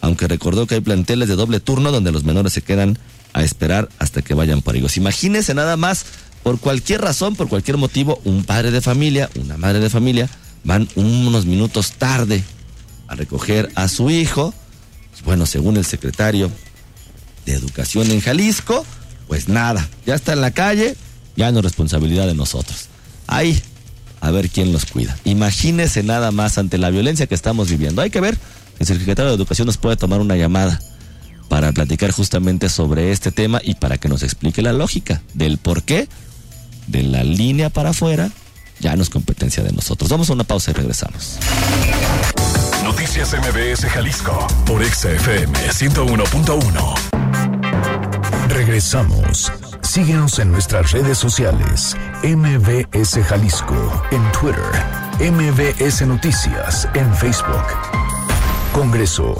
aunque 0.00 0.26
recordó 0.26 0.66
que 0.66 0.76
hay 0.76 0.80
planteles 0.80 1.28
de 1.28 1.36
doble 1.36 1.60
turno 1.60 1.92
donde 1.92 2.12
los 2.12 2.24
menores 2.24 2.52
se 2.52 2.62
quedan 2.62 2.98
a 3.32 3.42
esperar 3.42 3.88
hasta 3.98 4.22
que 4.22 4.34
vayan 4.34 4.62
por 4.62 4.76
ellos. 4.76 4.96
Imagínense 4.96 5.54
nada 5.54 5.76
más, 5.76 6.04
por 6.42 6.58
cualquier 6.58 7.00
razón, 7.00 7.36
por 7.36 7.48
cualquier 7.48 7.76
motivo, 7.76 8.20
un 8.24 8.44
padre 8.44 8.70
de 8.70 8.80
familia, 8.80 9.30
una 9.40 9.56
madre 9.56 9.80
de 9.80 9.90
familia, 9.90 10.28
van 10.64 10.88
unos 10.94 11.46
minutos 11.46 11.92
tarde 11.92 12.42
a 13.08 13.14
recoger 13.14 13.70
a 13.74 13.88
su 13.88 14.10
hijo. 14.10 14.54
Bueno, 15.24 15.46
según 15.46 15.76
el 15.76 15.84
secretario 15.84 16.50
de 17.46 17.54
Educación 17.54 18.10
en 18.10 18.20
Jalisco, 18.20 18.84
pues 19.28 19.48
nada, 19.48 19.88
ya 20.06 20.14
está 20.14 20.32
en 20.32 20.40
la 20.40 20.50
calle, 20.50 20.96
ya 21.36 21.50
no 21.52 21.58
es 21.58 21.64
responsabilidad 21.64 22.26
de 22.26 22.34
nosotros. 22.34 22.88
Ahí, 23.26 23.62
a 24.20 24.30
ver 24.30 24.50
quién 24.50 24.72
los 24.72 24.86
cuida. 24.86 25.16
Imagínese 25.24 26.02
nada 26.02 26.30
más 26.30 26.58
ante 26.58 26.78
la 26.78 26.90
violencia 26.90 27.26
que 27.26 27.34
estamos 27.34 27.68
viviendo. 27.68 28.02
Hay 28.02 28.10
que 28.10 28.20
ver, 28.20 28.38
el 28.78 28.86
secretario 28.86 29.30
de 29.30 29.36
Educación 29.36 29.66
nos 29.66 29.76
puede 29.76 29.96
tomar 29.96 30.20
una 30.20 30.36
llamada 30.36 30.80
para 31.48 31.72
platicar 31.72 32.10
justamente 32.12 32.68
sobre 32.68 33.12
este 33.12 33.30
tema 33.30 33.60
y 33.62 33.74
para 33.74 33.98
que 33.98 34.08
nos 34.08 34.22
explique 34.22 34.62
la 34.62 34.72
lógica 34.72 35.22
del 35.34 35.58
por 35.58 35.82
qué 35.82 36.08
de 36.86 37.02
la 37.02 37.24
línea 37.24 37.68
para 37.70 37.90
afuera 37.90 38.30
ya 38.82 38.94
no 38.96 39.02
es 39.02 39.08
competencia 39.08 39.62
de 39.62 39.72
nosotros. 39.72 40.10
Vamos 40.10 40.28
a 40.28 40.34
una 40.34 40.44
pausa 40.44 40.72
y 40.72 40.74
regresamos. 40.74 41.38
Noticias 42.84 43.32
MBS 43.32 43.86
Jalisco 43.86 44.46
por 44.66 44.84
XFM 44.84 45.52
101.1. 45.70 46.94
Regresamos. 48.48 49.50
Síguenos 49.82 50.38
en 50.40 50.50
nuestras 50.50 50.90
redes 50.90 51.16
sociales. 51.16 51.96
MBS 52.24 53.24
Jalisco 53.24 54.02
en 54.10 54.22
Twitter. 54.32 54.62
MBS 55.20 56.02
Noticias 56.06 56.88
en 56.94 57.14
Facebook. 57.14 57.66
Congreso. 58.72 59.36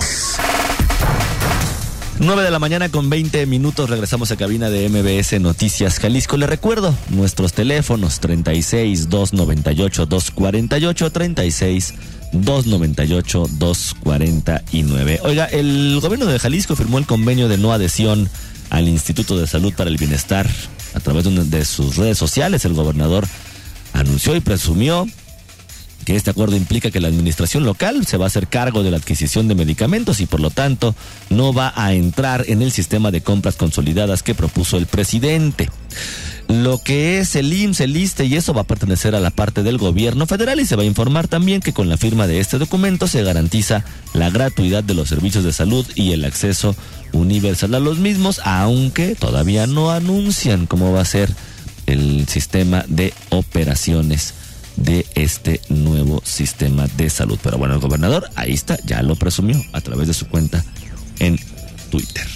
9 2.23 2.45
de 2.45 2.53
la 2.53 2.61
mañana 2.61 2.89
con 2.89 3.11
20 3.11 3.47
minutos 3.47 3.91
regresamos 3.91 4.31
a 4.31 4.37
cabina 4.37 4.71
de 4.71 4.89
MBS 4.89 5.41
Noticias 5.41 5.99
Jalisco. 5.99 6.37
Le 6.37 6.47
recuerdo 6.47 6.95
nuestros 7.09 7.53
teléfonos 7.53 8.21
36 8.21 9.09
298 9.09 10.07
248 10.07 11.11
36 11.11 11.95
298 12.33 13.47
249. 13.59 15.21
Oiga, 15.25 15.47
el 15.47 15.99
gobierno 16.01 16.27
de 16.27 16.39
Jalisco 16.39 16.77
firmó 16.77 16.99
el 16.99 17.07
convenio 17.07 17.49
de 17.49 17.59
no 17.59 17.73
adhesión 17.73 18.31
al 18.71 18.87
Instituto 18.87 19.37
de 19.37 19.49
Salud 19.49 19.75
para 19.75 19.91
el 19.91 19.97
Bienestar 19.97 20.49
a 20.95 21.01
través 21.01 21.25
de 21.51 21.65
sus 21.65 21.97
redes 21.97 22.19
sociales. 22.19 22.65
El 22.65 22.75
gobernador 22.75 23.27
anunció 23.95 24.37
y 24.37 24.41
presumió 24.41 25.09
que 26.05 26.17
este 26.17 26.31
acuerdo 26.31 26.57
implica 26.57 26.91
que 26.91 27.01
la 27.01 27.09
administración 27.09 27.65
local 27.65 28.07
se 28.07 28.17
va 28.17 28.25
a 28.25 28.29
hacer 28.29 28.49
cargo 28.49 28.83
de 28.83 28.91
la 28.91 28.97
adquisición 28.97 29.49
de 29.49 29.55
medicamentos 29.55 30.21
y 30.21 30.27
por 30.27 30.41
lo 30.41 30.51
tanto 30.51 30.95
no 31.31 31.53
va 31.53 31.73
a 31.77 31.95
entrar 31.95 32.45
en 32.49 32.63
el 32.63 32.73
sistema 32.73 33.11
de 33.11 33.23
compras 33.23 33.57
consolidadas 33.57 34.23
que 34.23 34.35
propuso 34.35 34.79
el 34.79 34.87
presidente. 34.87 35.71
Lo 36.49 36.79
que 36.79 37.19
es 37.19 37.37
el 37.37 37.53
IMSS, 37.53 37.81
el 37.81 37.97
ISTE 37.97 38.25
y 38.27 38.37
eso 38.37 38.53
va 38.53 38.63
a 38.63 38.67
pertenecer 38.67 39.15
a 39.15 39.21
la 39.21 39.31
parte 39.31 39.63
del 39.63 39.79
gobierno 39.79 40.27
federal 40.27 40.61
y 40.61 40.67
se 40.67 40.77
va 40.77 40.83
a 40.83 40.87
informar 40.87 41.29
también 41.29 41.61
que 41.61 41.73
con 41.73 41.89
la 41.89 41.97
firma 41.97 42.27
de 42.27 42.41
este 42.41 42.59
documento 42.59 43.07
se 43.07 43.23
garantiza 43.23 43.85
la 44.13 44.29
gratuidad 44.29 44.85
de 44.85 44.95
los 44.95 45.09
servicios 45.09 45.45
de 45.45 45.53
salud 45.53 45.87
y 45.95 46.13
el 46.13 46.25
acceso 46.25 46.77
universal 47.13 47.75
a 47.75 47.81
los 47.81 47.99
mismos, 47.99 48.41
aunque 48.45 49.15
todavía 49.15 49.67
no 49.67 49.93
anuncian 49.93 50.67
cómo 50.67 50.93
va 50.93 51.01
a 51.01 51.07
ser 51.07 51.31
el 51.87 52.27
sistema 52.29 52.85
de 52.89 53.15
operaciones 53.31 54.35
de 54.77 55.07
este 55.15 55.61
nuevo 55.69 56.23
sistema 56.25 56.87
de 56.97 57.11
salud. 57.11 57.39
Pero 57.43 57.59
bueno, 57.59 57.75
el 57.75 57.81
gobernador 57.81 58.29
ahí 58.35 58.53
está, 58.53 58.79
ya 58.85 59.03
lo 59.03 59.17
presumió 59.17 59.61
a 59.73 59.81
través 59.81 60.09
de 60.09 60.15
su 60.15 60.27
cuenta 60.29 60.65
en 61.19 61.39
Twitter. 61.91 62.27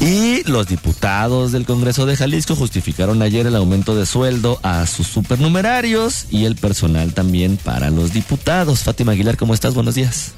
Y 0.00 0.42
los 0.44 0.66
diputados 0.66 1.52
del 1.52 1.64
Congreso 1.64 2.04
de 2.04 2.16
Jalisco 2.16 2.54
justificaron 2.54 3.22
ayer 3.22 3.46
el 3.46 3.56
aumento 3.56 3.96
de 3.96 4.04
sueldo 4.04 4.60
a 4.62 4.86
sus 4.86 5.06
supernumerarios 5.06 6.26
y 6.30 6.44
el 6.44 6.56
personal 6.56 7.14
también 7.14 7.56
para 7.56 7.88
los 7.90 8.12
diputados. 8.12 8.80
Fátima 8.80 9.12
Aguilar, 9.12 9.38
¿cómo 9.38 9.54
estás? 9.54 9.72
Buenos 9.72 9.94
días. 9.94 10.34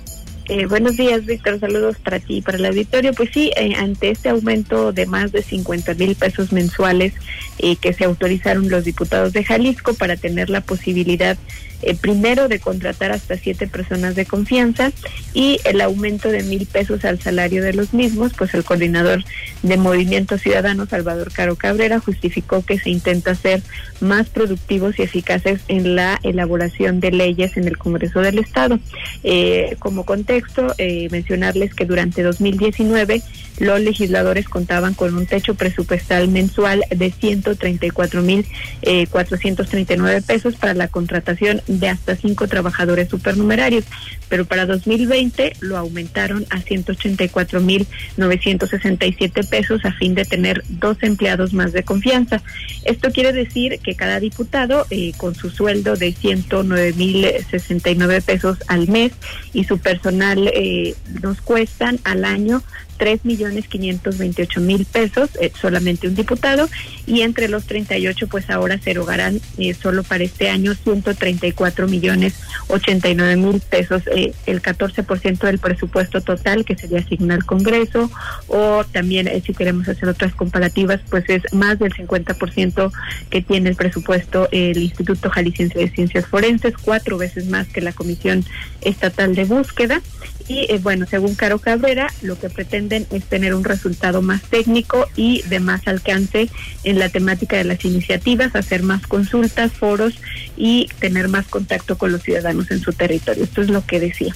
Eh, 0.49 0.67
buenos 0.67 0.97
días, 0.97 1.27
Víctor. 1.27 1.59
Saludos 1.59 1.97
para 1.99 2.21
ti 2.21 2.37
y 2.37 2.41
para 2.41 2.59
el 2.59 2.67
auditorio. 2.67 3.13
Pues 3.13 3.31
sí, 3.33 3.51
eh, 3.57 3.75
ante 3.75 4.11
este 4.11 4.29
aumento 4.29 4.93
de 4.93 5.07
más 5.07 5.33
de 5.33 5.43
50 5.43 5.95
mil 5.95 6.15
pesos 6.15 6.53
mensuales 6.53 7.15
eh, 7.59 7.75
que 7.75 7.93
se 7.93 8.05
autorizaron 8.05 8.69
los 8.69 8.85
diputados 8.85 9.33
de 9.33 9.43
Jalisco 9.43 9.95
para 9.95 10.17
tener 10.17 10.49
la 10.49 10.61
posibilidad 10.61 11.37
eh, 11.83 11.95
primero 11.95 12.49
de 12.49 12.59
contratar 12.59 13.13
hasta 13.13 13.37
siete 13.37 13.67
personas 13.67 14.15
de 14.15 14.27
confianza 14.27 14.93
y 15.35 15.61
el 15.65 15.81
aumento 15.81 16.31
de 16.31 16.43
mil 16.43 16.67
pesos 16.67 17.05
al 17.05 17.21
salario 17.21 17.63
de 17.63 17.73
los 17.73 17.93
mismos, 17.93 18.33
pues 18.37 18.55
el 18.55 18.65
coordinador 18.65 19.25
de 19.63 19.77
Movimiento 19.77 20.39
Ciudadano, 20.39 20.87
Salvador 20.87 21.33
Caro 21.33 21.57
Cabrera, 21.57 22.01
justificó 22.01 22.65
que 22.65 22.79
se 22.79 22.91
intenta 22.91 23.35
ser 23.35 23.63
más 24.01 24.29
productivos 24.29 24.99
y 24.99 25.03
eficaces 25.03 25.61
en 25.69 25.97
la 25.97 26.19
elaboración 26.23 27.01
de 27.01 27.11
leyes 27.11 27.57
en 27.57 27.67
el 27.67 27.79
Congreso 27.79 28.21
del 28.21 28.39
Estado. 28.39 28.79
Eh, 29.25 29.77
como 29.79 30.05
contexto, 30.05 30.75
eh, 30.79 31.09
mencionarles 31.11 31.75
que 31.75 31.85
durante 31.85 32.23
2019 32.23 33.23
los 33.59 33.81
legisladores 33.81 34.49
contaban 34.49 34.95
con 34.95 35.15
un 35.15 35.27
techo 35.27 35.55
presupuestal 35.55 36.29
mensual 36.29 36.85
de 36.91 37.11
134 37.11 38.23
mil 38.23 38.47
eh, 38.83 39.07
439 39.07 40.23
pesos 40.23 40.55
para 40.57 40.75
la 40.75 40.89
contratación 40.89 41.63
de 41.67 41.89
hasta 41.89 42.17
cinco 42.17 42.49
trabajadores 42.49 43.09
supernumerarios, 43.09 43.85
pero 44.29 44.45
para 44.45 44.67
2020 44.67 45.55
lo 45.61 45.77
aumentaron 45.77 46.47
a 46.51 46.61
184 46.61 47.61
mil 47.61 47.87
967 48.17 49.45
pesos 49.45 49.85
a 49.85 49.93
fin 49.93 50.15
de 50.15 50.25
tener 50.25 50.63
dos 50.69 50.99
empleados 51.03 51.53
más 51.53 51.73
de 51.73 51.83
confianza. 51.83 52.43
Esto 52.85 53.11
quiere 53.11 53.33
decir 53.33 53.81
que 53.81 53.95
cada 53.95 54.21
diputado 54.21 54.87
eh, 54.91 55.13
con 55.17 55.35
su 55.35 55.51
sueldo 55.51 55.97
de 55.97 56.13
109 56.13 56.93
mil 56.95 57.27
69 57.51 58.21
pesos 58.23 58.59
al 58.69 58.89
mes 58.89 59.13
y 59.53 59.65
su 59.65 59.79
personal 59.79 60.51
eh, 60.55 60.95
nos 61.23 61.41
cuestan 61.41 61.99
al 62.05 62.25
año 62.25 62.63
tres 62.97 63.25
millones 63.25 63.69
quinientos 63.69 64.19
veintiocho 64.19 64.61
mil 64.61 64.85
pesos, 64.85 65.31
eh, 65.41 65.53
solamente 65.61 66.09
un 66.09 66.15
diputado, 66.15 66.69
y 67.07 67.23
entre 67.23 67.49
los 67.49 67.65
38 67.65 68.27
pues 68.29 68.51
ahora 68.51 68.79
se 68.79 68.91
erogarán 68.91 69.41
eh, 69.59 69.75
solo 69.75 70.03
para 70.03 70.25
este 70.25 70.49
año 70.49 70.75
134 70.75 71.89
millones 71.89 72.35
89 72.69 73.37
mil 73.37 73.61
pesos, 73.61 74.03
eh, 74.07 74.33
el 74.47 74.63
14% 74.63 75.39
del 75.39 75.59
presupuesto 75.59 76.21
total 76.21 76.65
que 76.65 76.77
se 76.77 76.89
le 76.89 76.99
asigna 76.99 77.35
al 77.35 77.45
Congreso, 77.45 78.11
o 78.49 78.85
también 78.85 79.31
si 79.45 79.55
queremos 79.55 79.89
hacer 79.89 80.09
otras 80.09 80.35
comparativas, 80.35 81.01
pues 81.11 81.25
es 81.29 81.43
más 81.53 81.79
del 81.79 81.93
50% 81.93 82.93
que 83.31 83.43
tiene 83.43 83.71
el 83.71 83.77
presupuesto 83.77 84.49
el 84.53 84.79
Instituto 84.79 85.31
Jalisciense 85.31 85.79
de 85.79 85.89
Ciencias 85.89 86.27
Forenses, 86.27 86.75
cuatro 86.81 87.19
veces 87.19 87.47
más 87.47 87.69
que 87.69 87.81
la 87.81 87.93
Comisión 87.93 88.45
Estatal 88.81 89.35
de 89.35 89.45
Búsqueda, 89.45 90.01
y 90.49 90.67
bueno, 90.79 91.07
según 91.09 91.35
Caro 91.35 91.59
Cabrera, 91.59 92.13
lo 92.23 92.39
que 92.39 92.49
pretenden 92.49 93.07
es 93.11 93.25
tener 93.25 93.55
un 93.55 93.65
resultado 93.65 94.23
más 94.23 94.43
técnico 94.43 95.09
y 95.17 95.43
de 95.43 95.61
más 95.61 95.87
alcance 95.89 96.49
en 96.85 96.99
la 96.99 97.09
temática 97.09 97.57
de 97.57 97.65
las 97.65 97.85
iniciativas, 97.85 98.55
hacer 98.55 98.83
más 98.83 99.07
consultas, 99.07 99.73
foros 99.73 100.15
y 100.57 100.89
tener 101.01 101.29
más 101.29 101.47
contacto 101.47 101.99
con 101.99 102.13
los 102.13 102.23
ciudadanos 102.23 102.71
en 102.71 102.81
su 102.81 102.93
territorio. 102.93 103.45
Esto 103.45 103.63
es 103.63 103.71
lo 103.71 103.85
que 103.85 103.99
decía. 103.99 104.35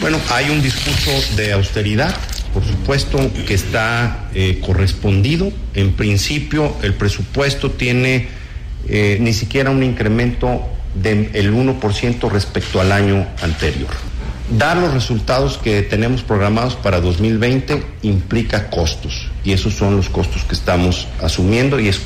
Bueno, 0.00 0.18
hay 0.30 0.50
un 0.50 0.62
discurso 0.62 1.10
de 1.36 1.52
austeridad, 1.52 2.14
por 2.52 2.64
supuesto, 2.64 3.18
que 3.46 3.54
está 3.54 4.30
eh, 4.34 4.60
correspondido. 4.64 5.52
En 5.74 5.94
principio, 5.94 6.76
el 6.82 6.94
presupuesto 6.94 7.72
tiene 7.72 8.28
eh, 8.88 9.18
ni 9.20 9.32
siquiera 9.32 9.70
un 9.70 9.82
incremento 9.82 10.62
del 10.94 11.52
1% 11.52 12.30
respecto 12.30 12.80
al 12.80 12.92
año 12.92 13.26
anterior. 13.42 14.13
Dar 14.58 14.76
los 14.76 14.94
resultados 14.94 15.58
que 15.58 15.82
tenemos 15.82 16.22
programados 16.22 16.76
para 16.76 17.00
2020 17.00 17.84
implica 18.02 18.70
costos 18.70 19.28
y 19.42 19.52
esos 19.52 19.74
son 19.74 19.96
los 19.96 20.08
costos 20.08 20.44
que 20.44 20.54
estamos 20.54 21.08
asumiendo 21.20 21.80
y 21.80 21.88
es 21.88 22.00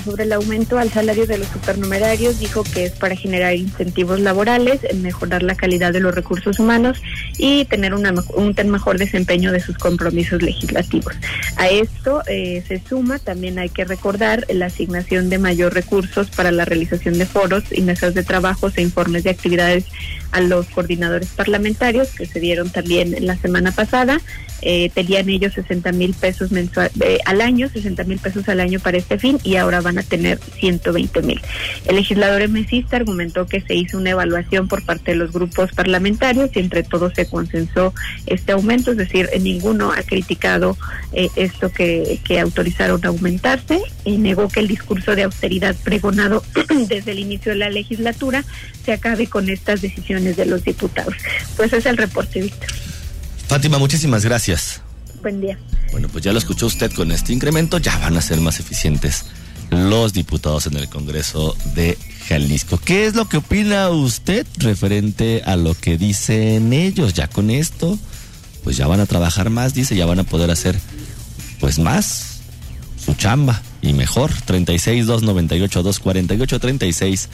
Sobre 0.00 0.24
el 0.24 0.32
aumento 0.32 0.78
al 0.78 0.90
salario 0.90 1.26
de 1.26 1.38
los 1.38 1.48
supernumerarios, 1.48 2.38
dijo 2.38 2.64
que 2.64 2.84
es 2.84 2.92
para 2.92 3.14
generar 3.14 3.54
incentivos 3.54 4.20
laborales, 4.20 4.80
mejorar 4.94 5.42
la 5.42 5.54
calidad 5.54 5.92
de 5.92 6.00
los 6.00 6.14
recursos 6.14 6.58
humanos 6.58 7.02
y 7.36 7.64
tener 7.66 7.94
una, 7.94 8.14
un 8.34 8.54
mejor 8.70 8.98
desempeño 8.98 9.52
de 9.52 9.60
sus 9.60 9.76
compromisos 9.76 10.42
legislativos. 10.42 11.14
A 11.56 11.68
esto 11.68 12.22
eh, 12.26 12.62
se 12.66 12.80
suma, 12.88 13.18
también 13.18 13.58
hay 13.58 13.68
que 13.68 13.84
recordar, 13.84 14.46
la 14.48 14.66
asignación 14.66 15.28
de 15.28 15.38
mayor 15.38 15.74
recursos 15.74 16.30
para 16.30 16.52
la 16.52 16.64
realización 16.64 17.18
de 17.18 17.26
foros 17.26 17.64
y 17.70 17.82
mesas 17.82 18.14
de 18.14 18.22
trabajos 18.22 18.76
e 18.78 18.82
informes 18.82 19.24
de 19.24 19.30
actividades 19.30 19.84
a 20.32 20.40
los 20.40 20.66
coordinadores 20.66 21.28
parlamentarios 21.28 22.08
que 22.10 22.26
se 22.26 22.40
dieron 22.40 22.70
también 22.70 23.14
la 23.20 23.36
semana 23.36 23.70
pasada. 23.70 24.20
Eh, 24.64 24.90
tenían 24.94 25.28
ellos 25.28 25.54
60 25.54 25.90
mil 25.90 26.14
pesos 26.14 26.52
mensual, 26.52 26.88
eh, 27.00 27.18
al 27.24 27.40
año, 27.40 27.68
60 27.68 28.04
mil 28.04 28.18
pesos 28.18 28.48
al 28.48 28.60
año 28.60 28.78
para 28.78 28.96
este 28.96 29.18
fin 29.18 29.40
y 29.42 29.56
ahora 29.56 29.80
van 29.80 29.98
a 29.98 30.04
tener 30.04 30.38
120 30.38 31.20
mil. 31.22 31.40
El 31.86 31.96
legislador 31.96 32.48
mesista 32.48 32.96
argumentó 32.96 33.46
que 33.46 33.60
se 33.60 33.74
hizo 33.74 33.98
una 33.98 34.10
evaluación 34.10 34.68
por 34.68 34.84
parte 34.84 35.12
de 35.12 35.16
los 35.16 35.32
grupos 35.32 35.72
parlamentarios 35.72 36.50
y 36.54 36.60
entre 36.60 36.84
todos 36.84 37.12
se 37.14 37.26
consensó 37.26 37.92
este 38.26 38.52
aumento, 38.52 38.92
es 38.92 38.98
decir, 38.98 39.28
ninguno 39.40 39.90
ha 39.90 40.02
criticado 40.04 40.76
eh, 41.12 41.28
esto 41.34 41.72
que, 41.72 42.20
que 42.24 42.38
autorizaron 42.38 43.04
aumentarse 43.04 43.80
y 44.04 44.18
negó 44.18 44.48
que 44.48 44.60
el 44.60 44.68
discurso 44.68 45.16
de 45.16 45.24
austeridad 45.24 45.74
pregonado 45.82 46.44
desde 46.88 47.10
el 47.10 47.18
inicio 47.18 47.50
de 47.50 47.58
la 47.58 47.70
legislatura 47.70 48.44
se 48.84 48.92
acabe 48.92 49.26
con 49.26 49.48
estas 49.48 49.82
decisiones 49.82 50.21
de 50.30 50.46
los 50.46 50.64
diputados. 50.64 51.14
Pues 51.56 51.72
es 51.72 51.86
el 51.86 51.96
reporte, 51.96 52.40
Víctor. 52.40 52.70
Fátima, 53.48 53.78
muchísimas 53.78 54.24
gracias. 54.24 54.80
Buen 55.20 55.40
día. 55.40 55.58
Bueno, 55.90 56.08
pues 56.08 56.24
ya 56.24 56.32
lo 56.32 56.38
escuchó 56.38 56.66
usted 56.66 56.92
con 56.92 57.12
este 57.12 57.32
incremento, 57.32 57.78
ya 57.78 57.96
van 57.98 58.16
a 58.16 58.22
ser 58.22 58.40
más 58.40 58.60
eficientes 58.60 59.26
los 59.70 60.12
diputados 60.12 60.66
en 60.66 60.76
el 60.76 60.88
Congreso 60.88 61.56
de 61.74 61.98
Jalisco. 62.28 62.78
¿Qué 62.78 63.06
es 63.06 63.14
lo 63.14 63.28
que 63.28 63.38
opina 63.38 63.88
usted 63.90 64.46
referente 64.58 65.42
a 65.44 65.56
lo 65.56 65.74
que 65.74 65.98
dicen 65.98 66.72
ellos? 66.72 67.14
Ya 67.14 67.26
con 67.28 67.50
esto, 67.50 67.98
pues 68.64 68.76
ya 68.76 68.86
van 68.86 69.00
a 69.00 69.06
trabajar 69.06 69.50
más, 69.50 69.74
dice, 69.74 69.96
ya 69.96 70.06
van 70.06 70.20
a 70.20 70.24
poder 70.24 70.50
hacer 70.50 70.78
pues 71.60 71.78
más 71.78 72.40
su 73.04 73.14
chamba 73.14 73.62
y 73.80 73.92
mejor. 73.92 74.30
36 74.44 75.06
298 75.06 75.82
248 75.82 76.58
36 76.58 77.28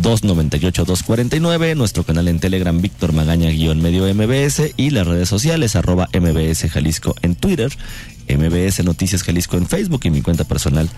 298-249, 0.00 1.76
nuestro 1.76 2.04
canal 2.04 2.28
en 2.28 2.40
Telegram 2.40 2.80
Víctor 2.80 3.12
Magaña 3.12 3.50
guion 3.50 3.82
medio 3.82 4.12
MBS 4.12 4.72
y 4.76 4.90
las 4.90 5.06
redes 5.06 5.28
sociales 5.28 5.76
arroba 5.76 6.08
MBS 6.18 6.70
Jalisco 6.70 7.14
en 7.22 7.34
Twitter, 7.34 7.70
MBS 8.28 8.82
Noticias 8.84 9.22
Jalisco 9.22 9.56
en 9.56 9.66
Facebook 9.66 10.00
y 10.04 10.10
mi 10.10 10.22
cuenta 10.22 10.44
personal 10.44 10.88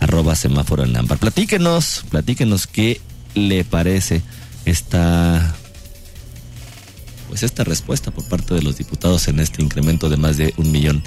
arroba 0.00 0.36
semáforo 0.36 0.84
en 0.84 0.96
ámbar. 0.96 1.18
Platíquenos, 1.18 2.04
platíquenos 2.10 2.66
qué 2.66 3.00
le 3.34 3.64
parece 3.64 4.22
esta 4.64 5.56
pues 7.28 7.42
esta 7.42 7.64
respuesta 7.64 8.12
por 8.12 8.28
parte 8.28 8.54
de 8.54 8.62
los 8.62 8.78
diputados 8.78 9.26
en 9.26 9.40
este 9.40 9.62
incremento 9.62 10.08
de 10.08 10.16
más 10.16 10.36
de 10.36 10.54
un 10.56 10.70
millón 10.70 11.02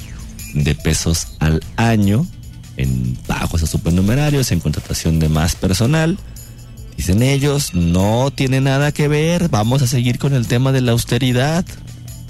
de 0.54 0.76
pesos 0.76 1.30
al 1.40 1.64
año 1.78 2.28
en 2.76 3.16
pagos 3.28 3.64
a 3.64 3.68
supernumerarios, 3.68 4.52
en 4.52 4.60
contratación 4.60 5.20
de 5.20 5.30
más 5.30 5.56
personal 5.56 6.18
Dicen 6.98 7.22
ellos, 7.22 7.76
no 7.76 8.32
tiene 8.34 8.60
nada 8.60 8.92
que 8.92 9.08
ver, 9.08 9.50
vamos 9.50 9.84
a 9.84 9.88
seguir 9.88 10.18
con 10.18 10.34
el 10.34 10.48
tema 10.48 10.72
de 10.72 10.82
la 10.82 10.94
austeridad. 10.94 11.64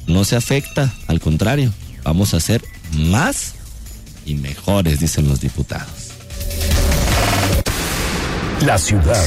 No 0.06 0.25
se 0.25 0.36
afecta, 0.36 0.93
al 1.08 1.21
contrario, 1.21 1.73
vamos 2.03 2.34
a 2.34 2.39
ser 2.41 2.63
más 2.91 3.53
y 4.25 4.36
mejores, 4.36 4.99
dicen 4.99 5.27
los 5.30 5.39
diputados. 5.39 5.88
La 8.65 8.77
ciudad. 8.77 9.25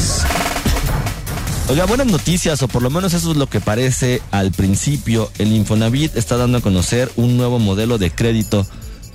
Oiga, 1.68 1.86
buenas 1.86 2.08
noticias, 2.08 2.62
o 2.62 2.68
por 2.68 2.82
lo 2.82 2.90
menos 2.90 3.14
eso 3.14 3.30
es 3.30 3.36
lo 3.36 3.48
que 3.48 3.60
parece 3.60 4.20
al 4.32 4.50
principio. 4.50 5.30
El 5.38 5.52
Infonavit 5.52 6.16
está 6.16 6.36
dando 6.36 6.58
a 6.58 6.60
conocer 6.60 7.10
un 7.16 7.36
nuevo 7.36 7.58
modelo 7.58 7.96
de 7.96 8.10
crédito 8.10 8.66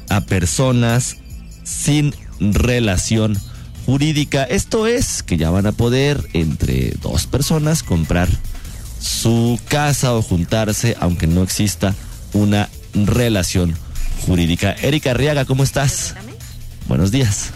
a 0.10 0.22
personas 0.22 1.18
sin 1.64 2.16
relación 2.40 3.38
jurídica. 3.86 4.44
Esto 4.44 4.88
es 4.88 5.24
que 5.24 5.38
ya 5.38 5.50
van 5.50 5.68
a 5.68 5.72
poder 5.72 6.28
entre 6.34 6.94
dos 7.02 7.28
personas 7.28 7.84
comprar 7.84 8.30
su 9.00 9.60
casa 9.68 10.14
o 10.14 10.22
juntarse 10.22 10.96
aunque 11.00 11.28
no 11.28 11.44
exista 11.44 11.94
una 12.34 12.70
relación 12.94 13.78
jurídica. 14.26 14.74
Erika 14.74 15.12
Arriaga, 15.12 15.46
¿cómo 15.46 15.64
estás? 15.64 16.16
Buenos 16.88 17.12
días. 17.12 17.52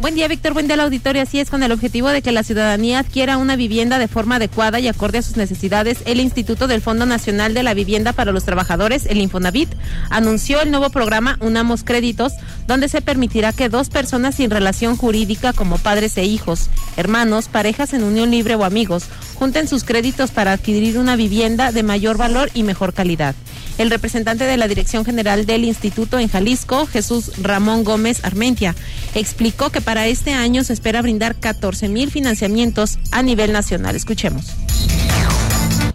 Buen 0.00 0.16
día, 0.16 0.26
Víctor. 0.26 0.54
Buen 0.54 0.66
día 0.66 0.74
al 0.74 0.80
auditorio. 0.80 1.22
Así 1.22 1.38
es, 1.38 1.50
con 1.50 1.62
el 1.62 1.70
objetivo 1.70 2.08
de 2.08 2.20
que 2.20 2.32
la 2.32 2.42
ciudadanía 2.42 2.98
adquiera 2.98 3.38
una 3.38 3.54
vivienda 3.54 3.98
de 3.98 4.08
forma 4.08 4.36
adecuada 4.36 4.80
y 4.80 4.88
acorde 4.88 5.18
a 5.18 5.22
sus 5.22 5.36
necesidades, 5.36 5.98
el 6.04 6.18
Instituto 6.18 6.66
del 6.66 6.82
Fondo 6.82 7.06
Nacional 7.06 7.54
de 7.54 7.62
la 7.62 7.74
Vivienda 7.74 8.12
para 8.12 8.32
los 8.32 8.44
Trabajadores, 8.44 9.06
el 9.06 9.20
Infonavit, 9.20 9.68
anunció 10.10 10.60
el 10.60 10.72
nuevo 10.72 10.90
programa 10.90 11.38
Unamos 11.40 11.84
Créditos, 11.84 12.32
donde 12.66 12.88
se 12.88 13.02
permitirá 13.02 13.52
que 13.52 13.68
dos 13.68 13.88
personas 13.88 14.34
sin 14.34 14.50
relación 14.50 14.96
jurídica 14.96 15.52
como 15.52 15.78
padres 15.78 16.16
e 16.16 16.24
hijos, 16.24 16.70
hermanos, 16.96 17.46
parejas 17.46 17.94
en 17.94 18.02
unión 18.02 18.32
libre 18.32 18.56
o 18.56 18.64
amigos, 18.64 19.04
junten 19.34 19.68
sus 19.68 19.84
créditos 19.84 20.32
para 20.32 20.52
adquirir 20.52 20.98
una 20.98 21.14
vivienda 21.14 21.70
de 21.70 21.84
mayor 21.84 22.16
valor 22.16 22.50
y 22.52 22.64
mejor 22.64 22.94
calidad. 22.94 23.36
El 23.76 23.90
representante 23.90 24.44
de 24.44 24.56
la 24.56 24.68
Dirección 24.68 25.04
General 25.04 25.46
del 25.46 25.64
Instituto 25.64 26.20
en 26.20 26.28
Jalisco, 26.28 26.86
Jesús 26.86 27.32
Ramón 27.42 27.82
Gómez 27.82 28.24
Armentia, 28.24 28.76
explicó 29.16 29.70
que 29.70 29.80
para 29.84 30.06
este 30.06 30.32
año 30.32 30.64
se 30.64 30.72
espera 30.72 31.02
brindar 31.02 31.36
14 31.36 31.88
mil 31.88 32.10
financiamientos 32.10 32.98
a 33.10 33.22
nivel 33.22 33.52
nacional. 33.52 33.96
Escuchemos. 33.96 34.46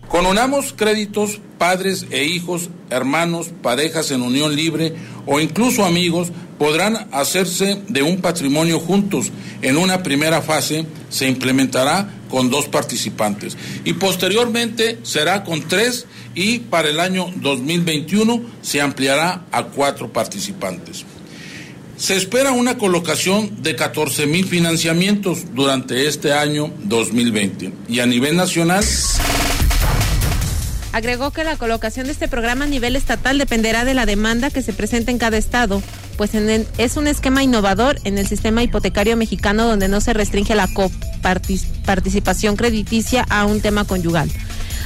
Con 0.07 0.25
Unamos 0.25 0.73
Créditos, 0.73 1.39
padres 1.59 2.07
e 2.09 2.23
hijos, 2.23 2.69
hermanos, 2.89 3.51
parejas 3.61 4.09
en 4.09 4.23
unión 4.23 4.55
libre 4.55 4.95
o 5.27 5.39
incluso 5.39 5.85
amigos 5.85 6.31
podrán 6.57 7.07
hacerse 7.11 7.81
de 7.87 8.01
un 8.01 8.19
patrimonio 8.19 8.79
juntos. 8.79 9.31
En 9.61 9.77
una 9.77 10.01
primera 10.01 10.41
fase 10.41 10.85
se 11.09 11.27
implementará 11.27 12.09
con 12.29 12.49
dos 12.49 12.67
participantes 12.67 13.55
y 13.85 13.93
posteriormente 13.93 14.97
será 15.03 15.43
con 15.43 15.67
tres 15.67 16.07
y 16.33 16.59
para 16.59 16.89
el 16.89 16.99
año 16.99 17.27
2021 17.35 18.41
se 18.61 18.81
ampliará 18.81 19.45
a 19.51 19.63
cuatro 19.65 20.11
participantes. 20.11 21.05
Se 21.99 22.15
espera 22.15 22.53
una 22.53 22.77
colocación 22.77 23.61
de 23.61 23.75
14 23.75 24.25
mil 24.25 24.45
financiamientos 24.45 25.53
durante 25.53 26.07
este 26.07 26.33
año 26.33 26.71
2020 26.85 27.73
y 27.89 27.99
a 27.99 28.05
nivel 28.05 28.37
nacional 28.37 28.83
Agregó 30.91 31.31
que 31.31 31.43
la 31.43 31.55
colocación 31.55 32.07
de 32.07 32.13
este 32.13 32.27
programa 32.27 32.65
a 32.65 32.67
nivel 32.67 32.95
estatal 32.95 33.37
dependerá 33.37 33.85
de 33.85 33.93
la 33.93 34.07
demanda 34.07 34.49
que 34.49 34.63
se 34.63 34.73
presente 34.73 35.11
en 35.11 35.19
cada 35.19 35.37
estado, 35.37 35.83
pues 36.17 36.31
es 36.33 36.97
un 36.97 37.07
esquema 37.07 37.43
innovador 37.43 37.99
en 38.05 38.17
el 38.17 38.27
sistema 38.27 38.63
hipotecario 38.63 39.15
mexicano 39.15 39.67
donde 39.67 39.87
no 39.87 40.01
se 40.01 40.13
restringe 40.13 40.55
la 40.55 40.67
coparticipación 40.67 42.55
crediticia 42.55 43.23
a 43.29 43.45
un 43.45 43.61
tema 43.61 43.85
conyugal. 43.85 44.31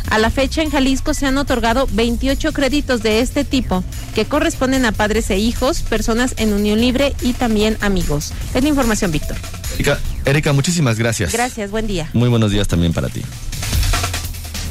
A 0.09 0.19
la 0.19 0.29
fecha 0.29 0.61
en 0.61 0.69
Jalisco 0.69 1.13
se 1.13 1.25
han 1.25 1.37
otorgado 1.37 1.87
28 1.91 2.53
créditos 2.53 3.01
de 3.03 3.19
este 3.19 3.43
tipo 3.43 3.83
que 4.15 4.25
corresponden 4.25 4.85
a 4.85 4.91
padres 4.91 5.29
e 5.29 5.37
hijos, 5.37 5.81
personas 5.81 6.35
en 6.37 6.53
unión 6.53 6.79
libre 6.79 7.15
y 7.21 7.33
también 7.33 7.77
amigos. 7.81 8.33
Es 8.53 8.63
la 8.63 8.69
información, 8.69 9.11
Víctor. 9.11 9.37
Erika, 10.25 10.53
muchísimas 10.53 10.97
gracias. 10.97 11.33
Gracias, 11.33 11.71
buen 11.71 11.87
día. 11.87 12.09
Muy 12.13 12.29
buenos 12.29 12.51
días 12.51 12.67
también 12.67 12.93
para 12.93 13.09
ti. 13.09 13.21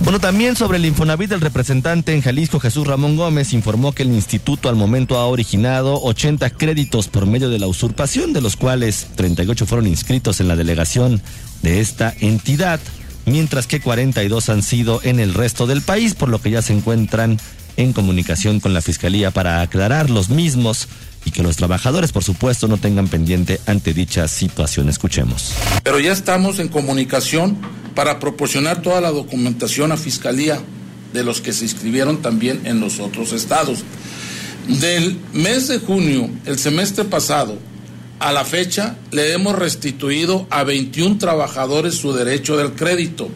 Bueno, 0.05 0.19
también 0.19 0.57
sobre 0.57 0.79
el 0.79 0.87
Infonavit, 0.87 1.31
el 1.31 1.41
representante 1.41 2.13
en 2.13 2.23
Jalisco, 2.23 2.59
Jesús 2.59 2.87
Ramón 2.87 3.17
Gómez, 3.17 3.53
informó 3.53 3.93
que 3.93 4.03
el 4.03 4.11
instituto 4.11 4.69
al 4.69 4.75
momento 4.75 5.17
ha 5.17 5.27
originado 5.27 6.03
80 6.03 6.51
créditos 6.51 7.07
por 7.07 7.27
medio 7.27 7.49
de 7.51 7.61
la 7.61 7.69
usurpación, 7.69 8.33
de 8.33 8.41
los 8.41 8.57
cuales 8.57 9.07
38 9.15 9.65
fueron 9.65 9.87
inscritos 9.87 10.41
en 10.41 10.49
la 10.49 10.57
delegación 10.57 11.23
de 11.63 11.81
esta 11.81 12.13
entidad, 12.19 12.81
mientras 13.27 13.67
que 13.67 13.81
42 13.81 14.49
han 14.49 14.63
sido 14.63 15.01
en 15.03 15.21
el 15.21 15.35
resto 15.35 15.67
del 15.67 15.83
país, 15.83 16.15
por 16.15 16.29
lo 16.29 16.41
que 16.41 16.51
ya 16.51 16.63
se 16.63 16.73
encuentran 16.73 17.39
en 17.77 17.93
comunicación 17.93 18.61
con 18.61 18.75
la 18.75 18.83
Fiscalía 18.83 19.31
para 19.31 19.63
aclarar 19.63 20.11
los 20.11 20.29
mismos 20.29 20.89
y 21.25 21.31
que 21.31 21.43
los 21.43 21.57
trabajadores, 21.57 22.13
por 22.13 22.25
supuesto, 22.25 22.69
no 22.69 22.79
tengan 22.79 23.09
pendiente 23.09 23.61
ante 23.67 23.95
dicha 23.95 24.27
situación. 24.29 24.89
Escuchemos. 24.89 25.53
Pero 25.83 26.01
ya 26.01 26.13
estamos 26.13 26.59
en 26.59 26.69
comunicación 26.69 27.59
para 27.95 28.19
proporcionar 28.19 28.83
toda 28.83 29.01
la 29.01 29.11
documentación 29.11 29.93
a 29.93 29.97
Fiscalía 29.97 30.61
de 31.13 31.25
los 31.25 31.41
que 31.41 31.53
se 31.53 31.65
inscribieron 31.65 32.23
también 32.23 32.63
en 32.65 32.81
los 32.81 32.99
otros 32.99 33.33
estados. 33.33 33.85
Del 34.67 35.19
mes 35.33 35.69
de 35.69 35.79
junio, 35.79 36.31
el 36.47 36.59
semestre 36.59 37.05
pasado, 37.05 37.59
a 38.23 38.33
la 38.33 38.45
fecha, 38.45 38.97
le 39.11 39.33
hemos 39.33 39.59
restituido 39.59 40.47
a 40.49 40.63
21 40.63 41.19
trabajadores 41.19 41.97
su 41.97 42.13
derecho 42.13 42.57
del 42.57 42.73
crédito. 42.73 43.29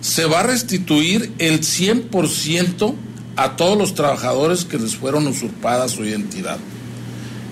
Se 0.00 0.24
va 0.24 0.40
a 0.40 0.42
restituir 0.42 1.32
el 1.38 1.60
100% 1.60 2.94
a 3.36 3.54
todos 3.54 3.78
los 3.78 3.94
trabajadores 3.94 4.64
que 4.64 4.78
les 4.78 4.96
fueron 4.96 5.28
usurpadas 5.28 5.92
su 5.92 6.04
identidad, 6.04 6.58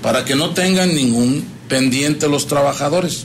para 0.02 0.24
que 0.24 0.34
no 0.34 0.50
tengan 0.50 0.92
ningún 0.92 1.44
pendiente 1.68 2.28
los 2.28 2.48
trabajadores. 2.48 3.24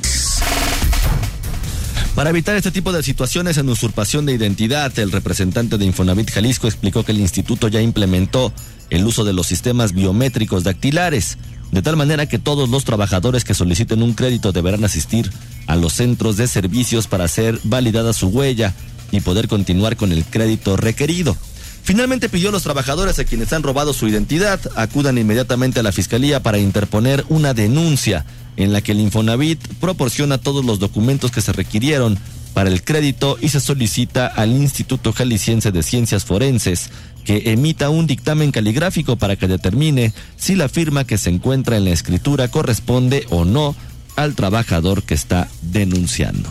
Para 2.13 2.29
evitar 2.29 2.55
este 2.55 2.69
tipo 2.69 2.91
de 2.91 3.01
situaciones 3.01 3.57
en 3.57 3.69
usurpación 3.69 4.27
de 4.27 4.33
identidad, 4.33 4.97
el 4.99 5.11
representante 5.11 5.77
de 5.79 5.85
Infonavit 5.85 6.29
Jalisco 6.29 6.67
explicó 6.67 7.03
que 7.03 7.13
el 7.13 7.19
instituto 7.19 7.67
ya 7.67 7.81
implementó 7.81 8.53
el 8.91 9.05
uso 9.05 9.23
de 9.23 9.33
los 9.33 9.47
sistemas 9.47 9.93
biométricos 9.93 10.63
dactilares, 10.63 11.37
de 11.71 11.81
tal 11.81 11.95
manera 11.95 12.25
que 12.25 12.39
todos 12.39 12.69
los 12.69 12.83
trabajadores 12.83 13.43
que 13.43 13.53
soliciten 13.53 14.01
un 14.01 14.13
crédito 14.13 14.51
deberán 14.51 14.83
asistir 14.83 15.31
a 15.67 15.75
los 15.75 15.93
centros 15.93 16.37
de 16.37 16.47
servicios 16.47 17.07
para 17.07 17.25
hacer 17.25 17.59
validada 17.63 18.13
su 18.13 18.27
huella 18.27 18.73
y 19.11 19.19
poder 19.19 19.47
continuar 19.47 19.95
con 19.95 20.11
el 20.11 20.25
crédito 20.25 20.77
requerido. 20.77 21.35
Finalmente 21.83 22.29
pidió 22.29 22.49
a 22.49 22.51
los 22.51 22.63
trabajadores 22.63 23.17
a 23.19 23.23
quienes 23.23 23.51
han 23.53 23.63
robado 23.63 23.93
su 23.93 24.07
identidad 24.07 24.59
acudan 24.75 25.17
inmediatamente 25.17 25.79
a 25.79 25.83
la 25.83 25.91
fiscalía 25.91 26.43
para 26.43 26.59
interponer 26.59 27.25
una 27.29 27.53
denuncia 27.53 28.25
en 28.57 28.73
la 28.73 28.81
que 28.81 28.91
el 28.91 28.99
Infonavit 28.99 29.65
proporciona 29.79 30.37
todos 30.37 30.65
los 30.65 30.79
documentos 30.79 31.31
que 31.31 31.41
se 31.41 31.53
requirieron 31.53 32.19
para 32.53 32.69
el 32.69 32.83
crédito 32.83 33.37
y 33.39 33.49
se 33.49 33.59
solicita 33.59 34.27
al 34.27 34.51
Instituto 34.51 35.13
Jalisciense 35.13 35.71
de 35.71 35.83
Ciencias 35.83 36.25
Forenses 36.25 36.89
que 37.25 37.51
emita 37.51 37.89
un 37.89 38.07
dictamen 38.07 38.51
caligráfico 38.51 39.15
para 39.15 39.35
que 39.35 39.47
determine 39.47 40.13
si 40.35 40.55
la 40.55 40.69
firma 40.69 41.03
que 41.03 41.17
se 41.17 41.29
encuentra 41.29 41.77
en 41.77 41.85
la 41.85 41.91
escritura 41.91 42.47
corresponde 42.47 43.25
o 43.29 43.45
no 43.45 43.75
al 44.15 44.35
trabajador 44.35 45.03
que 45.03 45.13
está 45.13 45.47
denunciando. 45.61 46.49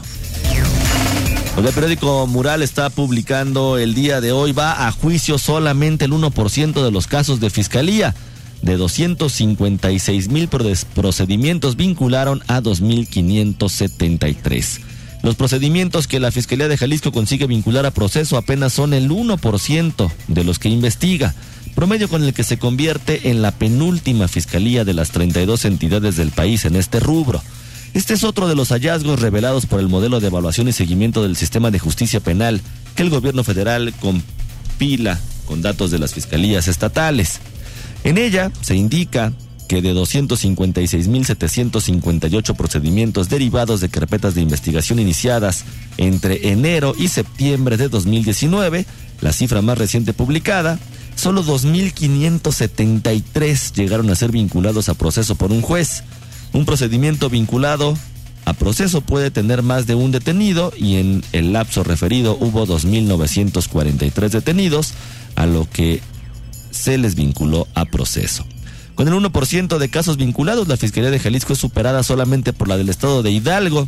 El 1.57 1.65
periódico 1.75 2.27
Mural 2.29 2.63
está 2.63 2.89
publicando 2.89 3.79
el 3.79 3.95
día 3.95 4.21
de 4.21 4.31
hoy, 4.31 4.53
va 4.53 4.87
a 4.87 4.93
juicio 4.93 5.39
solamente 5.39 6.05
el 6.05 6.13
1% 6.13 6.85
de 6.85 6.91
los 6.93 7.09
casos 7.09 7.41
de 7.41 7.51
fiscalía 7.51 8.15
de 8.63 8.77
256 8.77 10.29
mil 10.29 10.49
procedimientos 10.49 11.77
vincularon 11.77 12.43
a 12.47 12.61
2.573. 12.61 14.88
Los 15.23 15.35
procedimientos 15.35 16.07
que 16.07 16.21
la 16.21 16.31
Fiscalía 16.31 16.69
de 16.69 16.77
Jalisco 16.77 17.13
consigue 17.13 17.47
vincular 17.47 17.87
a 17.87 17.91
proceso 17.91 18.37
apenas 18.37 18.73
son 18.73 18.95
el 18.95 19.11
1% 19.11 20.13
de 20.29 20.45
los 20.45 20.59
que 20.59 20.69
investiga, 20.69 21.35
promedio 21.75 22.09
con 22.09 22.23
el 22.23 22.33
que 22.33 22.45
se 22.45 22.59
convierte 22.59 23.31
en 23.31 23.43
la 23.43 23.53
penúltima 23.53 24.29
fiscalía 24.29 24.85
de 24.85 24.95
las 24.95 25.11
32 25.11 25.65
entidades 25.65 26.17
del 26.17 26.31
país 26.31 26.65
en 26.65 26.77
este 26.77 27.01
rubro. 27.01 27.43
Este 27.95 28.15
es 28.15 28.23
otro 28.23 28.49
de 28.49 28.55
los 28.55 28.69
hallazgos 28.69 29.21
revelados 29.21 29.67
por 29.67 29.81
el 29.81 29.89
modelo 29.89 30.21
de 30.21 30.29
evaluación 30.29 30.69
y 30.69 30.73
seguimiento 30.73 31.23
del 31.23 31.37
sistema 31.37 31.71
de 31.71 31.79
justicia 31.79 32.21
penal 32.21 32.61
que 32.95 33.03
el 33.03 33.11
gobierno 33.11 33.45
federal 33.45 33.93
compila 34.01 35.19
con 35.47 35.63
datos 35.63 35.91
de 35.91 35.99
las 35.99 36.15
fiscalías 36.15 36.69
estatales. 36.69 37.41
En 38.05 38.19
ella 38.19 38.53
se 38.61 38.77
indica 38.77 39.33
que 39.69 39.81
de 39.83 39.95
256.758 39.95 42.57
procedimientos 42.57 43.29
derivados 43.29 43.81
de 43.81 43.91
carpetas 43.91 44.35
de 44.35 44.41
investigación 44.41 44.99
iniciadas 44.99 45.65
entre 45.99 46.49
enero 46.49 46.95
y 46.99 47.07
septiembre 47.09 47.77
de 47.77 47.89
2019, 47.89 48.87
la 49.21 49.33
cifra 49.33 49.63
más 49.63 49.79
reciente 49.79 50.13
publicada, 50.15 50.81
solo 51.15 51.45
2.573 51.45 53.75
llegaron 53.75 54.11
a 54.11 54.17
ser 54.17 54.33
vinculados 54.33 54.89
a 54.89 54.95
proceso 54.95 55.37
por 55.37 55.53
un 55.53 55.61
juez. 55.61 56.03
Un 56.55 56.65
procedimiento 56.65 57.29
vinculado 57.29 57.95
a 58.47 58.55
proceso 58.55 59.03
puede 59.03 59.31
tener 59.31 59.63
más 59.63 59.87
de 59.87 59.95
un 59.95 60.11
detenido 60.11 60.73
y 60.77 60.97
en 60.97 61.23
el 61.33 61.53
lapso 61.53 61.85
referido 61.85 62.39
hubo 62.41 62.67
2.943 62.67 64.31
detenidos, 64.31 64.95
a 65.37 65.45
lo 65.45 65.69
que 65.71 66.01
se 66.71 66.97
les 66.97 67.15
vinculó 67.15 67.69
a 67.75 67.85
proceso. 67.85 68.47
Con 68.99 69.07
el 69.07 69.15
1% 69.15 69.79
de 69.79 69.91
casos 69.91 70.17
vinculados, 70.17 70.67
la 70.67 70.77
Fiscalía 70.77 71.13
de 71.13 71.21
Jalisco 71.21 71.53
es 71.53 71.61
superada 71.61 72.03
solamente 72.03 72.53
por 72.53 72.67
la 72.67 72.77
del 72.77 72.89
Estado 72.89 73.23
de 73.23 73.31
Hidalgo, 73.31 73.87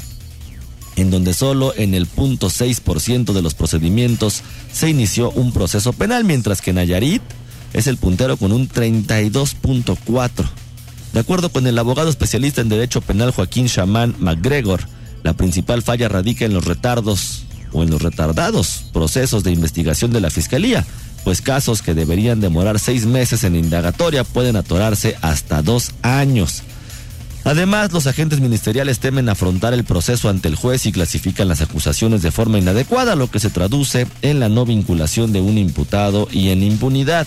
en 0.94 1.10
donde 1.10 1.34
solo 1.34 1.74
en 1.76 1.94
el 1.94 2.08
0.6% 2.08 3.32
de 3.32 3.42
los 3.42 3.54
procedimientos 3.54 4.42
se 4.72 4.88
inició 4.88 5.32
un 5.32 5.52
proceso 5.52 5.92
penal, 5.92 6.22
mientras 6.22 6.62
que 6.62 6.72
Nayarit 6.72 7.22
es 7.72 7.88
el 7.88 7.96
puntero 7.96 8.36
con 8.36 8.52
un 8.52 8.68
32.4. 8.68 10.48
De 11.12 11.18
acuerdo 11.18 11.48
con 11.48 11.66
el 11.66 11.76
abogado 11.76 12.08
especialista 12.08 12.60
en 12.60 12.68
Derecho 12.68 13.00
Penal 13.00 13.32
Joaquín 13.32 13.66
Chamán 13.66 14.14
McGregor, 14.20 14.82
la 15.24 15.32
principal 15.32 15.82
falla 15.82 16.08
radica 16.08 16.44
en 16.44 16.54
los 16.54 16.66
retardos 16.66 17.46
o 17.72 17.82
en 17.82 17.90
los 17.90 18.00
retardados 18.00 18.84
procesos 18.92 19.42
de 19.42 19.50
investigación 19.50 20.12
de 20.12 20.20
la 20.20 20.30
Fiscalía, 20.30 20.86
pues 21.24 21.42
casos 21.42 21.82
que 21.82 21.94
deberían 21.94 22.40
demorar 22.40 22.78
seis 22.78 23.06
meses 23.06 23.44
en 23.44 23.56
indagatoria 23.56 24.24
pueden 24.24 24.56
atorarse 24.56 25.16
hasta 25.20 25.62
dos 25.62 25.92
años. 26.02 26.62
Además, 27.44 27.92
los 27.92 28.06
agentes 28.06 28.40
ministeriales 28.40 28.98
temen 28.98 29.28
afrontar 29.28 29.72
el 29.72 29.84
proceso 29.84 30.28
ante 30.28 30.48
el 30.48 30.56
juez 30.56 30.84
y 30.84 30.92
clasifican 30.92 31.48
las 31.48 31.62
acusaciones 31.62 32.22
de 32.22 32.30
forma 32.30 32.58
inadecuada, 32.58 33.16
lo 33.16 33.30
que 33.30 33.40
se 33.40 33.48
traduce 33.48 34.06
en 34.20 34.40
la 34.40 34.48
no 34.48 34.66
vinculación 34.66 35.32
de 35.32 35.40
un 35.40 35.56
imputado 35.56 36.28
y 36.30 36.50
en 36.50 36.62
impunidad. 36.62 37.26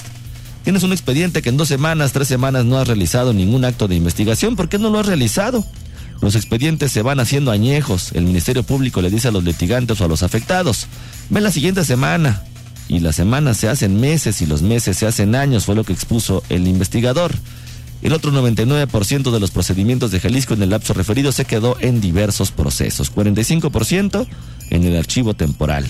Tienes 0.64 0.84
un 0.84 0.94
expediente 0.94 1.42
que 1.42 1.50
en 1.50 1.58
dos 1.58 1.68
semanas, 1.68 2.14
tres 2.14 2.28
semanas 2.28 2.64
no 2.64 2.78
has 2.78 2.88
realizado 2.88 3.34
ningún 3.34 3.66
acto 3.66 3.88
de 3.88 3.96
investigación. 3.96 4.56
¿Por 4.56 4.70
qué 4.70 4.78
no 4.78 4.90
lo 4.92 5.00
has 5.00 5.08
realizado? 5.08 5.66
Los 6.22 6.36
expedientes 6.36 6.92
se 6.92 7.02
van 7.02 7.20
haciendo 7.20 7.52
añejos. 7.52 8.12
El 8.14 8.24
Ministerio 8.24 8.64
Público 8.64 9.02
le 9.02 9.10
dice 9.10 9.28
a 9.28 9.32
los 9.32 9.44
litigantes 9.44 10.00
o 10.00 10.06
a 10.06 10.08
los 10.08 10.24
afectados, 10.24 10.88
ven 11.30 11.44
la 11.44 11.52
siguiente 11.52 11.84
semana, 11.84 12.44
y 12.88 13.00
las 13.00 13.16
semanas 13.16 13.58
se 13.58 13.70
hacen 13.70 14.00
meses 14.00 14.42
y 14.42 14.46
los 14.46 14.62
meses 14.62 14.98
se 14.98 15.06
hacen 15.06 15.36
años, 15.36 15.66
fue 15.66 15.76
lo 15.76 15.84
que 15.84 15.94
expuso 15.94 16.44
el 16.50 16.68
investigador. 16.68 17.34
El 18.02 18.12
otro 18.12 18.32
99% 18.32 19.32
de 19.32 19.40
los 19.40 19.52
procedimientos 19.52 20.12
de 20.12 20.20
Jalisco 20.20 20.54
en 20.54 20.62
el 20.62 20.72
lapso 20.72 20.94
referido 20.94 21.32
se 21.32 21.46
quedó 21.46 21.78
en 21.80 22.02
diversos 22.02 22.52
procesos. 22.52 23.14
45% 23.14 24.28
en 24.72 24.84
el 24.84 24.98
archivo 24.98 25.34
temporal. 25.34 25.86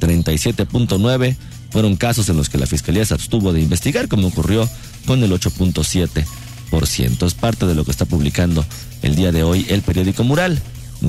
37.9 0.00 1.36
fueron 1.70 1.96
casos 1.96 2.28
en 2.28 2.36
los 2.36 2.48
que 2.48 2.58
la 2.58 2.66
Fiscalía 2.66 3.04
se 3.04 3.14
abstuvo 3.14 3.52
de 3.52 3.60
investigar, 3.60 4.08
como 4.08 4.28
ocurrió 4.28 4.68
con 5.06 5.22
el 5.22 5.30
8.7%. 5.30 7.26
Es 7.26 7.34
parte 7.34 7.66
de 7.66 7.74
lo 7.76 7.84
que 7.84 7.92
está 7.92 8.04
publicando 8.04 8.64
el 9.02 9.14
día 9.14 9.30
de 9.30 9.44
hoy 9.44 9.64
el 9.68 9.82
periódico 9.82 10.24
Mural. 10.24 10.60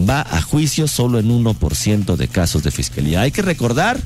Va 0.07 0.21
a 0.21 0.41
juicio 0.41 0.87
solo 0.87 1.17
en 1.17 1.29
1% 1.29 2.15
de 2.15 2.27
casos 2.27 2.61
de 2.61 2.69
Fiscalía. 2.69 3.21
Hay 3.21 3.31
que 3.31 3.41
recordar 3.41 3.99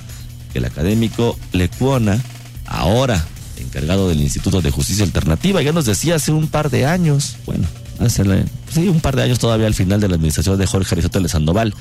que 0.52 0.60
el 0.60 0.66
académico 0.66 1.38
Lecuona, 1.52 2.22
ahora 2.66 3.26
encargado 3.58 4.10
del 4.10 4.22
Instituto 4.22 4.62
de 4.62 4.72
Justicia 4.72 5.04
Alternativa, 5.06 5.62
ya 5.62 5.72
nos 5.72 5.86
decía 5.86 6.16
hace 6.16 6.32
un 6.32 6.48
par 6.48 6.70
de 6.70 6.86
años, 6.86 7.38
bueno, 7.46 7.68
hace 8.00 8.24
sí, 8.72 8.88
un 8.88 9.02
par 9.02 9.16
de 9.16 9.24
años 9.24 9.40
todavía 9.40 9.68
al 9.68 9.76
final 9.76 10.02
de 10.02 10.10
la 10.10 10.16
administración 10.16 10.58
de 10.58 10.66
Jorge 10.66 10.96
Aristóteles 10.96 11.32
Sandoval, 11.32 11.74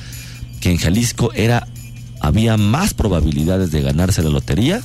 que 0.61 0.71
en 0.71 0.77
Jalisco 0.77 1.33
era 1.35 1.67
había 2.21 2.57
más 2.59 2.93
probabilidades 2.93 3.71
de 3.71 3.81
ganarse 3.81 4.23
la 4.23 4.29
lotería 4.29 4.83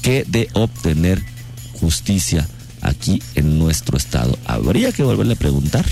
que 0.00 0.24
de 0.24 0.48
obtener 0.54 1.22
justicia 1.80 2.48
aquí 2.80 3.22
en 3.34 3.58
nuestro 3.58 3.96
estado. 3.96 4.38
Habría 4.46 4.92
que 4.92 5.02
volverle 5.02 5.34
a 5.34 5.38
preguntar 5.38 5.84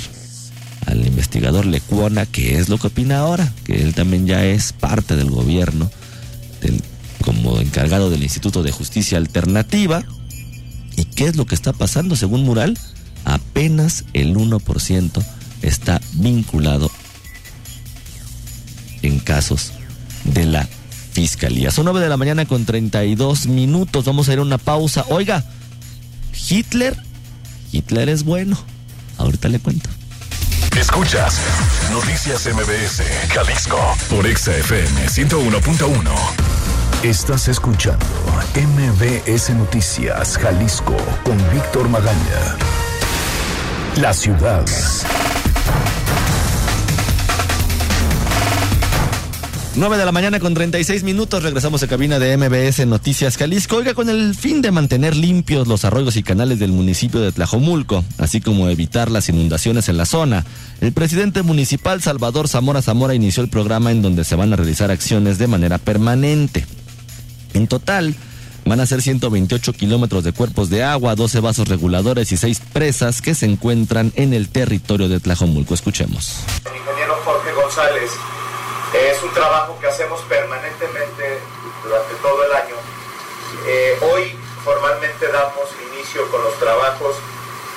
al 0.87 1.07
investigador 1.07 1.67
Lecuona 1.67 2.25
qué 2.25 2.59
es 2.59 2.69
lo 2.69 2.79
que 2.79 2.87
opina 2.87 3.19
ahora, 3.19 3.53
que 3.65 3.83
él 3.83 3.95
también 3.95 4.27
ya 4.27 4.45
es 4.45 4.73
parte 4.73 5.17
del 5.17 5.31
gobierno, 5.31 5.91
como 7.25 7.61
encargado 7.61 8.11
del 8.11 8.23
Instituto 8.23 8.63
de 8.63 8.73
Justicia 8.73 9.19
Alternativa. 9.19 10.05
¿Y 10.97 11.05
qué 11.05 11.27
es 11.27 11.37
lo 11.37 11.47
que 11.47 11.55
está 11.55 11.73
pasando 11.73 12.17
según 12.17 12.45
Mural? 12.45 12.79
Apenas 13.25 14.05
el 14.15 14.35
1% 14.35 15.25
está 15.63 16.01
vinculado 16.15 16.91
en 19.03 19.19
casos 19.19 19.73
de 20.25 20.47
la 20.47 20.69
Fiscalía. 21.13 21.71
Son 21.71 21.85
9 21.85 22.01
de 22.01 22.09
la 22.09 22.17
mañana 22.17 22.47
con 22.47 22.65
32 22.65 23.47
minutos. 23.47 24.05
Vamos 24.05 24.29
a 24.29 24.33
ir 24.33 24.39
a 24.39 24.43
una 24.43 24.59
pausa. 24.59 25.05
Oiga, 25.09 25.45
Hitler, 26.49 26.97
Hitler 27.73 28.09
es 28.09 28.25
bueno. 28.25 28.59
Ahorita 29.17 29.49
le 29.49 29.59
cuento. 29.59 29.91
Escuchas 30.79 31.41
Noticias 31.91 32.47
MBS, 32.47 33.03
Jalisco, 33.35 33.97
por 34.09 34.25
XFM 34.25 35.09
101.1. 35.09 36.13
Estás 37.03 37.49
escuchando 37.49 38.07
MBS 38.55 39.51
Noticias, 39.57 40.39
Jalisco, 40.39 40.95
con 41.25 41.37
Víctor 41.51 41.89
Magaña. 41.89 42.57
La 43.97 44.15
ciudad. 44.15 44.65
9 49.79 49.97
de 49.97 50.05
la 50.05 50.11
mañana 50.11 50.41
con 50.41 50.55
36 50.55 51.05
minutos. 51.05 51.45
Regresamos 51.45 51.85
a 51.85 51.87
cabina 51.87 52.19
de 52.19 52.37
MBS 52.37 52.85
Noticias 52.85 53.37
Jalisco. 53.37 53.77
Oiga, 53.77 53.95
con 53.95 54.09
el 54.09 54.35
fin 54.35 54.61
de 54.61 54.73
mantener 54.73 55.15
limpios 55.15 55.69
los 55.69 55.85
arroyos 55.85 56.17
y 56.17 56.25
canales 56.25 56.59
del 56.59 56.73
municipio 56.73 57.21
de 57.21 57.31
Tlajomulco, 57.31 58.05
así 58.19 58.41
como 58.41 58.69
evitar 58.69 59.09
las 59.09 59.29
inundaciones 59.29 59.89
en 59.89 59.97
la 59.97 60.05
zona, 60.05 60.45
el 60.81 60.93
presidente 60.93 61.43
municipal 61.43 62.03
Salvador 62.03 62.49
Zamora 62.49 62.83
Zamora 62.83 63.15
inició 63.15 63.41
el 63.45 63.51
programa 63.51 63.93
en 63.93 64.03
donde 64.03 64.25
se 64.25 64.35
van 64.35 64.53
a 64.53 64.57
realizar 64.57 64.91
acciones 64.91 65.39
de 65.39 65.47
manera 65.47 65.79
permanente. 65.79 66.67
En 67.55 67.69
total, 67.69 68.17
van 68.65 68.81
a 68.81 68.87
ser 68.87 69.01
128 69.01 69.75
kilómetros 69.75 70.25
de 70.25 70.33
cuerpos 70.33 70.71
de 70.71 70.83
agua, 70.83 71.15
12 71.15 71.39
vasos 71.39 71.69
reguladores 71.69 72.33
y 72.33 72.37
6 72.37 72.63
presas 72.73 73.23
que 73.23 73.37
se 73.37 73.47
encuentran 73.47 74.13
en 74.17 74.35
el 74.35 74.49
territorio 74.49 75.09
de 75.09 75.21
Tlajomulco. 75.21 75.73
Escuchemos. 75.73 76.41
Ingeniero 76.67 77.15
Jorge 77.25 77.53
González 77.53 78.11
es 78.95 79.23
un 79.23 79.33
trabajo 79.35 79.77
que 79.81 79.87
hacemos 79.87 80.21
permanentemente 80.23 81.41
durante 81.85 82.15
todo 82.23 82.45
el 82.45 82.53
año. 82.53 82.75
Eh, 83.67 83.99
hoy 84.13 84.39
formalmente 84.65 85.29
damos 85.29 85.69
inicio 85.93 86.29
con 86.31 86.43
los 86.43 86.55
trabajos 86.59 87.17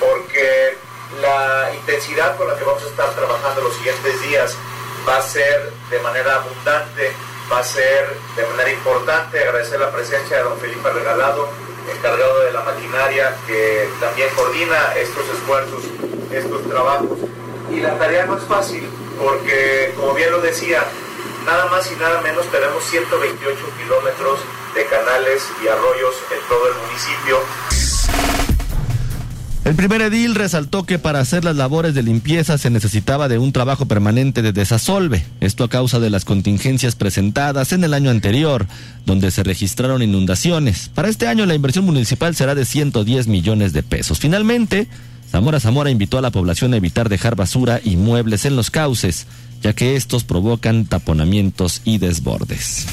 porque 0.00 0.76
la 1.20 1.72
intensidad 1.74 2.36
con 2.36 2.48
la 2.48 2.56
que 2.56 2.64
vamos 2.64 2.82
a 2.82 2.86
estar 2.86 3.10
trabajando 3.10 3.62
los 3.62 3.74
siguientes 3.76 4.20
días 4.22 4.56
va 5.06 5.18
a 5.18 5.22
ser 5.22 5.72
de 5.90 5.98
manera 6.00 6.36
abundante, 6.36 7.12
va 7.52 7.58
a 7.58 7.64
ser 7.64 8.16
de 8.36 8.46
manera 8.46 8.70
importante. 8.70 9.38
Agradecer 9.40 9.80
la 9.80 9.90
presencia 9.90 10.38
de 10.38 10.42
don 10.44 10.58
Felipe 10.58 10.90
Regalado, 10.90 11.48
encargado 11.94 12.40
de 12.40 12.52
la 12.52 12.62
maquinaria, 12.62 13.36
que 13.46 13.88
también 14.00 14.28
coordina 14.34 14.94
estos 14.96 15.28
esfuerzos, 15.28 15.82
estos 16.30 16.68
trabajos. 16.68 17.18
Y 17.70 17.80
la 17.80 17.98
tarea 17.98 18.26
no 18.26 18.36
es 18.36 18.44
fácil, 18.44 18.88
porque 19.18 19.92
como 19.96 20.14
bien 20.14 20.30
lo 20.30 20.40
decía, 20.40 20.84
nada 21.46 21.66
más 21.66 21.90
y 21.90 21.96
nada 21.96 22.20
menos 22.20 22.46
tenemos 22.50 22.84
128 22.84 23.56
kilómetros 23.82 24.40
de 24.74 24.86
canales 24.86 25.42
y 25.62 25.68
arroyos 25.68 26.14
en 26.30 26.48
todo 26.48 26.68
el 26.68 26.74
municipio. 26.86 27.38
El 29.64 29.76
primer 29.76 30.02
edil 30.02 30.34
resaltó 30.34 30.84
que 30.84 30.98
para 30.98 31.20
hacer 31.20 31.44
las 31.44 31.54
labores 31.54 31.94
de 31.94 32.02
limpieza 32.02 32.58
se 32.58 32.68
necesitaba 32.68 33.28
de 33.28 33.38
un 33.38 33.52
trabajo 33.52 33.86
permanente 33.86 34.42
de 34.42 34.52
desasolve, 34.52 35.24
esto 35.40 35.62
a 35.62 35.68
causa 35.68 36.00
de 36.00 36.10
las 36.10 36.24
contingencias 36.24 36.96
presentadas 36.96 37.72
en 37.72 37.84
el 37.84 37.94
año 37.94 38.10
anterior, 38.10 38.66
donde 39.06 39.30
se 39.30 39.44
registraron 39.44 40.02
inundaciones. 40.02 40.90
Para 40.92 41.08
este 41.08 41.28
año 41.28 41.46
la 41.46 41.54
inversión 41.54 41.84
municipal 41.84 42.34
será 42.34 42.56
de 42.56 42.64
110 42.64 43.28
millones 43.28 43.72
de 43.72 43.84
pesos. 43.84 44.18
Finalmente, 44.18 44.88
Zamora 45.32 45.60
Zamora 45.60 45.90
invitó 45.90 46.18
a 46.18 46.20
la 46.20 46.30
población 46.30 46.74
a 46.74 46.76
evitar 46.76 47.08
dejar 47.08 47.36
basura 47.36 47.80
y 47.82 47.96
muebles 47.96 48.44
en 48.44 48.54
los 48.54 48.70
cauces, 48.70 49.26
ya 49.62 49.72
que 49.72 49.96
estos 49.96 50.24
provocan 50.24 50.84
taponamientos 50.84 51.80
y 51.86 51.96
desbordes. 51.96 52.86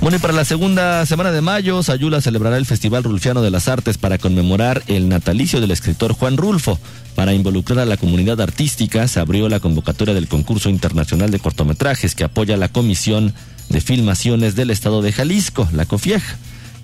Bueno, 0.00 0.16
y 0.16 0.20
para 0.20 0.32
la 0.32 0.44
segunda 0.44 1.06
semana 1.06 1.30
de 1.30 1.40
mayo, 1.40 1.80
Sayula 1.84 2.20
celebrará 2.20 2.56
el 2.56 2.66
Festival 2.66 3.04
Rulfiano 3.04 3.40
de 3.40 3.52
las 3.52 3.68
Artes 3.68 3.98
para 3.98 4.18
conmemorar 4.18 4.82
el 4.88 5.08
natalicio 5.08 5.60
del 5.60 5.70
escritor 5.70 6.12
Juan 6.12 6.36
Rulfo. 6.36 6.80
Para 7.14 7.34
involucrar 7.34 7.78
a 7.78 7.86
la 7.86 7.96
comunidad 7.96 8.40
artística, 8.40 9.06
se 9.06 9.20
abrió 9.20 9.48
la 9.48 9.60
convocatoria 9.60 10.14
del 10.14 10.26
concurso 10.26 10.70
internacional 10.70 11.30
de 11.30 11.38
cortometrajes 11.38 12.16
que 12.16 12.24
apoya 12.24 12.56
la 12.56 12.68
Comisión 12.68 13.32
de 13.68 13.80
Filmaciones 13.80 14.56
del 14.56 14.70
Estado 14.70 15.02
de 15.02 15.12
Jalisco, 15.12 15.68
la 15.72 15.86
COFIEJ. 15.86 16.22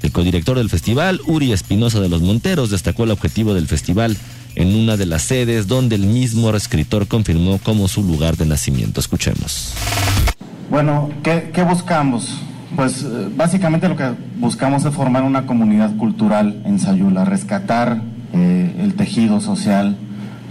El 0.02 0.12
codirector 0.12 0.58
del 0.58 0.70
festival, 0.70 1.20
Uri 1.26 1.52
Espinosa 1.52 2.00
de 2.00 2.08
los 2.08 2.22
Monteros, 2.22 2.70
destacó 2.70 3.04
el 3.04 3.10
objetivo 3.10 3.54
del 3.54 3.66
festival 3.66 4.16
en 4.54 4.74
una 4.74 4.96
de 4.96 5.06
las 5.06 5.22
sedes 5.22 5.66
donde 5.66 5.96
el 5.96 6.06
mismo 6.06 6.50
escritor 6.50 7.06
confirmó 7.06 7.58
como 7.58 7.88
su 7.88 8.02
lugar 8.02 8.36
de 8.36 8.46
nacimiento. 8.46 9.00
Escuchemos. 9.00 9.74
Bueno, 10.70 11.10
¿qué, 11.22 11.62
buscamos? 11.62 12.38
Pues 12.76 13.02
eh, 13.02 13.28
básicamente 13.34 13.88
lo 13.88 13.96
que 13.96 14.10
buscamos 14.36 14.84
es 14.84 14.94
formar 14.94 15.22
una 15.22 15.46
comunidad 15.46 15.96
cultural 15.96 16.62
en 16.64 16.78
Sayula, 16.78 17.24
rescatar 17.24 18.02
eh, 18.32 18.76
el 18.80 18.94
tejido 18.94 19.40
social, 19.40 19.96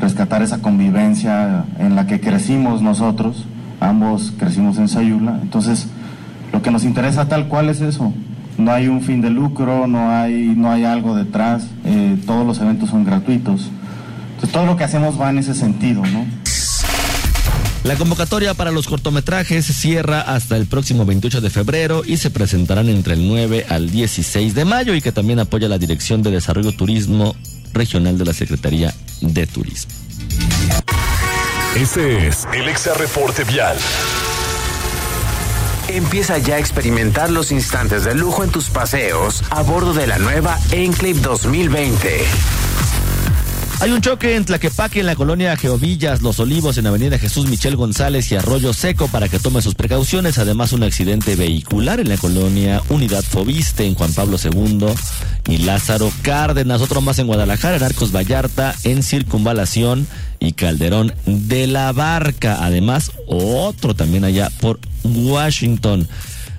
rescatar 0.02 0.42
esa 0.42 0.62
convivencia 0.62 1.66
en 1.80 1.96
la 1.96 2.08
que 2.08 2.20
crecimos 2.20 2.82
nosotros, 2.82 3.46
ambos 3.80 4.34
crecimos 4.38 4.78
en 4.78 4.88
Sayula, 4.88 5.40
entonces 5.42 5.88
lo 6.52 6.62
que 6.62 6.72
nos 6.72 6.84
interesa 6.84 7.28
tal 7.28 7.48
cual 7.48 7.70
es 7.70 7.82
eso, 7.82 8.14
no 8.58 8.72
hay 8.72 8.88
un 8.88 9.02
fin 9.02 9.22
de 9.22 9.30
lucro, 9.30 9.88
no 9.88 10.10
hay, 10.10 10.54
no 10.56 10.72
hay 10.72 10.84
algo 10.84 11.16
detrás, 11.16 11.68
eh, 11.86 12.18
todos 12.26 12.46
los 12.46 12.60
eventos 12.60 12.90
son 12.90 13.04
gratuitos, 13.04 13.70
entonces 14.32 14.52
todo 14.52 14.66
lo 14.66 14.76
que 14.76 14.84
hacemos 14.84 15.20
va 15.20 15.30
en 15.30 15.40
ese 15.40 15.54
sentido, 15.54 16.04
¿no? 16.06 16.26
La 17.84 17.96
convocatoria 17.96 18.54
para 18.54 18.72
los 18.72 18.86
cortometrajes 18.88 19.66
cierra 19.66 20.20
hasta 20.20 20.58
el 20.58 20.66
próximo 20.66 21.06
28 21.06 21.40
de 21.40 21.50
febrero 21.50 22.04
y 22.06 22.18
se 22.18 22.30
presentarán 22.30 22.90
entre 22.90 23.14
el 23.14 23.26
9 23.26 23.66
al 23.70 23.90
16 23.90 24.56
de 24.56 24.66
mayo 24.66 24.94
y 24.94 25.02
que 25.02 25.14
también 25.14 25.40
apoya 25.40 25.70
la 25.70 25.78
Dirección 25.78 26.22
de 26.22 26.32
Desarrollo 26.32 26.74
Turismo 26.74 27.34
Regional 27.74 28.18
de 28.18 28.26
la 28.26 28.34
Secretaría 28.34 28.94
de 29.22 29.48
Turismo. 29.48 29.94
Este 31.78 32.28
es 32.28 32.46
el 32.54 32.68
Exa 32.68 32.94
Reporte 32.96 33.46
Vial. 33.46 33.78
Empieza 35.88 36.38
ya 36.38 36.56
a 36.56 36.60
experimentar 36.60 37.30
los 37.30 37.52
instantes 37.52 38.04
de 38.04 38.14
lujo 38.14 38.44
en 38.44 38.52
tus 38.52 38.70
paseos 38.70 39.44
a 39.50 39.62
bordo 39.62 39.94
de 39.94 40.06
la 40.06 40.18
nueva 40.20 40.60
Enclave 40.72 41.20
2020. 41.22 42.67
Hay 43.80 43.92
un 43.92 44.02
choque 44.02 44.36
en 44.36 44.44
Tlaquepaque, 44.44 45.02
en 45.02 45.06
la 45.06 45.16
colonia 45.16 45.56
Geovillas, 45.56 46.24
Los 46.24 46.40
Olivos, 46.40 46.80
en 46.80 46.88
Avenida 46.88 47.20
Jesús 47.20 47.48
Michel 47.48 47.76
González 47.76 48.32
y 48.32 48.36
Arroyo 48.36 48.74
Seco 48.74 49.08
para 49.08 49.30
que 49.30 49.38
tome 49.38 49.62
sus 49.62 49.76
precauciones. 49.76 50.40
Además, 50.40 50.74
un 50.74 50.82
accidente 50.82 51.36
vehicular 51.36 52.00
en 52.00 52.10
la 52.10 52.18
colonia 52.18 52.82
Unidad 52.90 53.22
Fobiste, 53.22 53.86
en 53.86 53.94
Juan 53.94 54.14
Pablo 54.14 54.38
II 54.44 54.88
y 55.48 55.58
Lázaro 55.60 56.12
Cárdenas. 56.24 56.82
Otro 56.82 57.02
más 57.02 57.20
en 57.20 57.28
Guadalajara, 57.28 57.78
en 57.78 57.84
Arcos 57.84 58.12
Vallarta, 58.12 58.74
en 58.84 59.04
Circunvalación 59.04 60.08
y 60.40 60.54
Calderón 60.54 61.14
de 61.28 61.68
la 61.68 61.92
Barca. 61.92 62.66
Además, 62.66 63.12
otro 63.28 63.94
también 63.94 64.24
allá 64.24 64.50
por 64.60 64.80
Washington. 65.04 66.08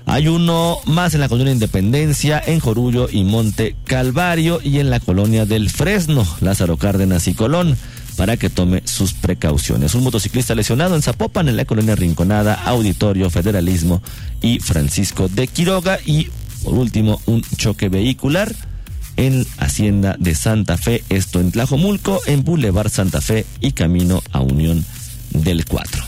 Hay 0.09 0.27
uno 0.27 0.79
más 0.87 1.12
en 1.12 1.21
la 1.21 1.29
colonia 1.29 1.53
Independencia, 1.53 2.42
en 2.44 2.61
Jorullo 2.61 3.09
y 3.12 3.25
Monte 3.25 3.77
Calvario 3.85 4.59
y 4.64 4.79
en 4.79 4.88
la 4.88 5.01
colonia 5.01 5.44
del 5.44 5.68
Fresno, 5.68 6.27
Lázaro 6.40 6.79
Cárdenas 6.79 7.29
y 7.29 7.35
Colón, 7.35 7.77
para 8.16 8.38
que 8.38 8.49
tome 8.49 8.83
sus 8.87 9.12
precauciones. 9.12 9.94
Un 9.94 10.05
motociclista 10.05 10.55
lesionado 10.55 10.97
en 10.97 11.03
Zapopan, 11.03 11.51
en 11.51 11.59
la 11.59 11.66
colonia 11.66 11.94
Rinconada, 11.94 12.55
Auditorio, 12.55 13.29
Federalismo 13.29 14.03
y 14.40 14.61
Francisco 14.61 15.29
de 15.29 15.47
Quiroga. 15.47 15.99
Y 16.07 16.29
por 16.64 16.73
último, 16.73 17.21
un 17.27 17.42
choque 17.59 17.90
vehicular 17.90 18.51
en 19.18 19.47
Hacienda 19.59 20.16
de 20.18 20.35
Santa 20.35 20.79
Fe, 20.79 21.05
esto 21.11 21.38
en 21.38 21.53
Tlajomulco, 21.53 22.18
en 22.25 22.44
Boulevard 22.44 22.88
Santa 22.88 23.21
Fe 23.21 23.44
y 23.61 23.73
camino 23.73 24.23
a 24.33 24.40
Unión 24.40 24.87
del 25.33 25.66
4. 25.66 26.08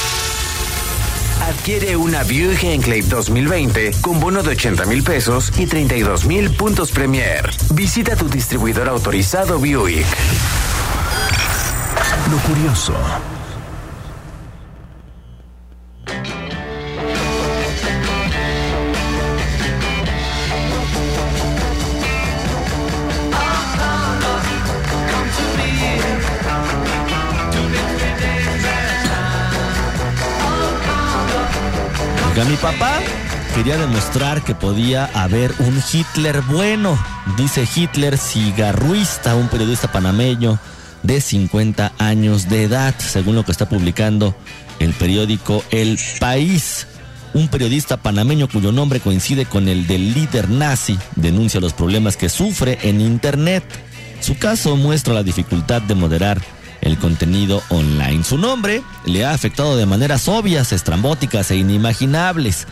Adquiere 1.41 1.95
una 1.95 2.23
Buick 2.23 2.63
Enclave 2.63 3.01
2020 3.03 3.91
con 4.01 4.19
bono 4.19 4.43
de 4.43 4.51
80 4.51 4.85
mil 4.85 5.03
pesos 5.03 5.51
y 5.57 5.65
32 5.65 6.25
mil 6.25 6.51
puntos 6.55 6.91
Premier. 6.91 7.49
Visita 7.73 8.15
tu 8.15 8.29
distribuidor 8.29 8.87
autorizado 8.87 9.57
Buick. 9.57 10.05
Lo 12.29 12.37
curioso. 12.37 12.93
Oiga, 32.31 32.45
mi 32.45 32.55
papá 32.55 33.01
quería 33.53 33.77
demostrar 33.77 34.41
que 34.41 34.55
podía 34.55 35.03
haber 35.13 35.53
un 35.59 35.83
Hitler 35.91 36.41
bueno, 36.43 36.97
dice 37.35 37.67
Hitler 37.75 38.17
cigarruista, 38.17 39.35
un 39.35 39.49
periodista 39.49 39.91
panameño 39.91 40.57
de 41.03 41.19
50 41.19 41.91
años 41.97 42.47
de 42.47 42.63
edad, 42.63 42.95
según 42.99 43.35
lo 43.35 43.43
que 43.43 43.51
está 43.51 43.67
publicando 43.67 44.33
el 44.79 44.93
periódico 44.93 45.61
El 45.71 45.99
País. 46.21 46.87
Un 47.33 47.49
periodista 47.49 47.97
panameño 47.97 48.47
cuyo 48.47 48.71
nombre 48.71 49.01
coincide 49.01 49.45
con 49.45 49.67
el 49.67 49.85
del 49.85 50.13
líder 50.13 50.49
nazi 50.49 50.97
denuncia 51.17 51.59
los 51.59 51.73
problemas 51.73 52.15
que 52.15 52.29
sufre 52.29 52.79
en 52.83 53.01
Internet. 53.01 53.65
Su 54.21 54.37
caso 54.37 54.77
muestra 54.77 55.13
la 55.13 55.23
dificultad 55.23 55.81
de 55.81 55.95
moderar 55.95 56.39
el 56.81 56.97
contenido 56.97 57.61
online. 57.69 58.23
Su 58.23 58.37
nombre 58.37 58.83
le 59.05 59.25
ha 59.25 59.33
afectado 59.33 59.77
de 59.77 59.85
maneras 59.85 60.27
obvias, 60.27 60.71
estrambóticas 60.71 61.51
e 61.51 61.57
inimaginables. 61.57 62.67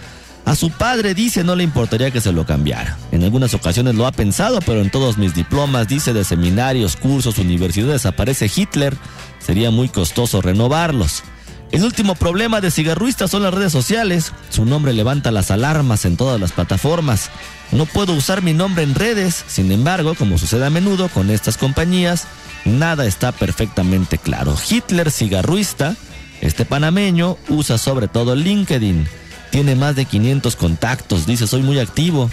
A 0.45 0.55
su 0.55 0.71
padre 0.71 1.13
dice 1.13 1.43
no 1.43 1.55
le 1.55 1.63
importaría 1.63 2.11
que 2.11 2.21
se 2.21 2.31
lo 2.31 2.45
cambiara. 2.45 2.97
En 3.11 3.23
algunas 3.23 3.53
ocasiones 3.53 3.95
lo 3.95 4.07
ha 4.07 4.11
pensado, 4.11 4.59
pero 4.61 4.81
en 4.81 4.89
todos 4.89 5.17
mis 5.17 5.35
diplomas, 5.35 5.87
dice 5.87 6.11
de 6.13 6.23
seminarios, 6.23 6.95
cursos, 6.95 7.37
universidades 7.37 8.05
aparece 8.05 8.49
Hitler. 8.53 8.97
Sería 9.39 9.69
muy 9.69 9.89
costoso 9.89 10.41
renovarlos. 10.41 11.23
El 11.71 11.83
último 11.83 12.15
problema 12.15 12.61
de 12.61 12.71
cigarruista 12.71 13.27
son 13.27 13.43
las 13.43 13.53
redes 13.53 13.71
sociales. 13.71 14.33
Su 14.49 14.65
nombre 14.65 14.91
levanta 14.91 15.29
las 15.29 15.51
alarmas 15.51 16.03
en 16.05 16.17
todas 16.17 16.39
las 16.39 16.51
plataformas. 16.51 17.29
No 17.71 17.85
puedo 17.85 18.13
usar 18.13 18.41
mi 18.41 18.53
nombre 18.53 18.81
en 18.81 18.95
redes, 18.95 19.45
sin 19.47 19.71
embargo, 19.71 20.15
como 20.15 20.39
sucede 20.39 20.65
a 20.65 20.71
menudo 20.71 21.09
con 21.09 21.29
estas 21.29 21.57
compañías, 21.57 22.25
nada 22.65 23.05
está 23.05 23.31
perfectamente 23.31 24.17
claro. 24.17 24.55
Hitler 24.69 25.11
cigarruista, 25.11 25.95
este 26.41 26.65
panameño, 26.65 27.37
usa 27.49 27.77
sobre 27.77 28.07
todo 28.07 28.35
LinkedIn. 28.35 29.07
Tiene 29.51 29.75
más 29.75 29.95
de 29.95 30.05
500 30.05 30.55
contactos, 30.55 31.25
dice 31.25 31.47
soy 31.47 31.61
muy 31.61 31.79
activo. 31.79 32.29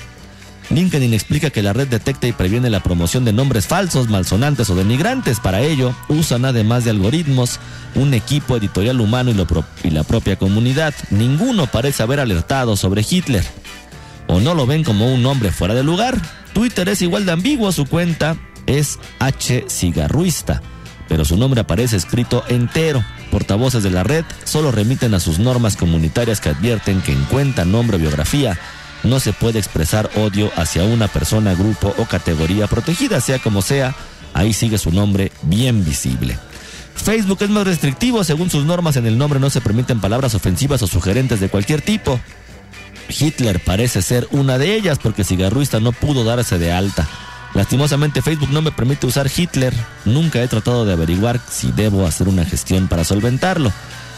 LinkedIn 0.71 1.15
explica 1.15 1.51
que 1.51 1.63
la 1.63 1.73
red 1.73 1.87
detecta 1.87 2.27
y 2.27 2.33
previene 2.33 2.71
la 2.71 2.83
promoción 2.83 3.25
de 3.25 3.33
nombres 3.33 3.67
falsos, 3.67 4.09
malsonantes 4.09 4.69
o 4.69 4.75
denigrantes. 4.75 5.39
Para 5.39 5.61
ello, 5.61 5.95
usan 6.09 6.45
además 6.45 6.85
de 6.85 6.91
algoritmos 6.91 7.61
un 7.95 8.15
equipo 8.15 8.57
editorial 8.57 9.01
humano 9.01 9.31
y, 9.31 9.91
la 9.91 10.03
propia 10.03 10.37
comunidad. 10.37 10.93
Ninguno 11.11 11.67
parece 11.69 12.03
haber 12.03 12.21
alertado 12.21 12.77
sobre 12.77 13.05
Hitler. 13.09 13.45
O 14.27 14.41
no 14.41 14.55
lo 14.55 14.67
ven 14.67 14.83
como 14.83 15.13
un 15.13 15.23
nombre 15.23 15.53
fuera 15.53 15.75
de 15.75 15.85
lugar. 15.85 16.21
Twitter 16.53 16.89
es 16.89 17.01
igual 17.01 17.27
de 17.27 17.33
ambiguo, 17.33 17.71
su 17.71 17.87
cuenta 17.87 18.37
es 18.67 18.99
H 19.19 19.67
cigarruista, 19.69 20.63
pero 21.09 21.25
su 21.25 21.37
nombre 21.37 21.61
aparece 21.61 21.97
escrito 21.97 22.45
entero. 22.49 23.05
Portavoces 23.31 23.83
de 23.83 23.91
la 23.91 24.05
red 24.05 24.25
solo 24.45 24.71
remiten 24.71 25.15
a 25.15 25.21
sus 25.21 25.39
normas 25.39 25.77
comunitarias 25.77 26.41
que 26.41 26.51
advierten 26.51 27.03
que 27.03 27.13
en 27.13 27.25
cuenta, 27.25 27.65
nombre 27.65 27.97
o 27.97 28.01
biografía 28.01 28.59
no 29.03 29.21
se 29.21 29.33
puede 29.33 29.59
expresar 29.59 30.11
odio 30.17 30.51
hacia 30.57 30.85
una 30.85 31.09
persona, 31.09 31.55
grupo 31.55 31.95
o 31.99 32.05
categoría 32.07 32.67
protegida, 32.67 33.21
sea 33.21 33.39
como 33.39 33.63
sea, 33.63 33.95
ahí 34.35 34.53
sigue 34.53 34.79
su 34.79 34.91
nombre 34.91 35.33
bien 35.43 35.85
visible. 35.85 36.39
Facebook 36.95 37.39
es 37.43 37.51
más 37.51 37.67
restrictivo, 37.67 38.25
según 38.25 38.51
sus 38.51 38.65
normas 38.65 38.97
en 38.97 39.07
el 39.07 39.19
nombre 39.19 39.39
no 39.39 39.51
se 39.51 39.61
permiten 39.61 40.01
palabras 40.01 40.35
ofensivas 40.35 40.83
o 40.83 40.87
sugerentes 40.87 41.41
de 41.41 41.49
cualquier 41.49 41.83
tipo. 41.83 42.19
Hitler 43.09 43.61
parece 43.61 44.03
ser 44.03 44.27
una 44.33 44.59
de 44.59 44.75
ellas 44.75 44.99
porque 45.01 45.25
Cigarruista 45.25 45.79
no 45.79 45.93
pudo 45.93 46.25
darse 46.25 46.59
de 46.59 46.73
alta. 46.73 47.07
Lastimosamente 47.57 48.21
Facebook 48.21 48.51
no 48.51 48.61
me 48.61 48.71
permite 48.71 49.07
usar 49.07 49.31
Hitler. 49.35 49.73
Nunca 50.05 50.43
he 50.43 50.47
tratado 50.47 50.85
de 50.85 50.93
averiguar 50.93 51.41
si 51.51 51.73
debo 51.73 52.07
hacer 52.07 52.29
una 52.29 52.45
gestión 52.45 52.87
para 52.87 53.03
solventarlo. 53.03 53.73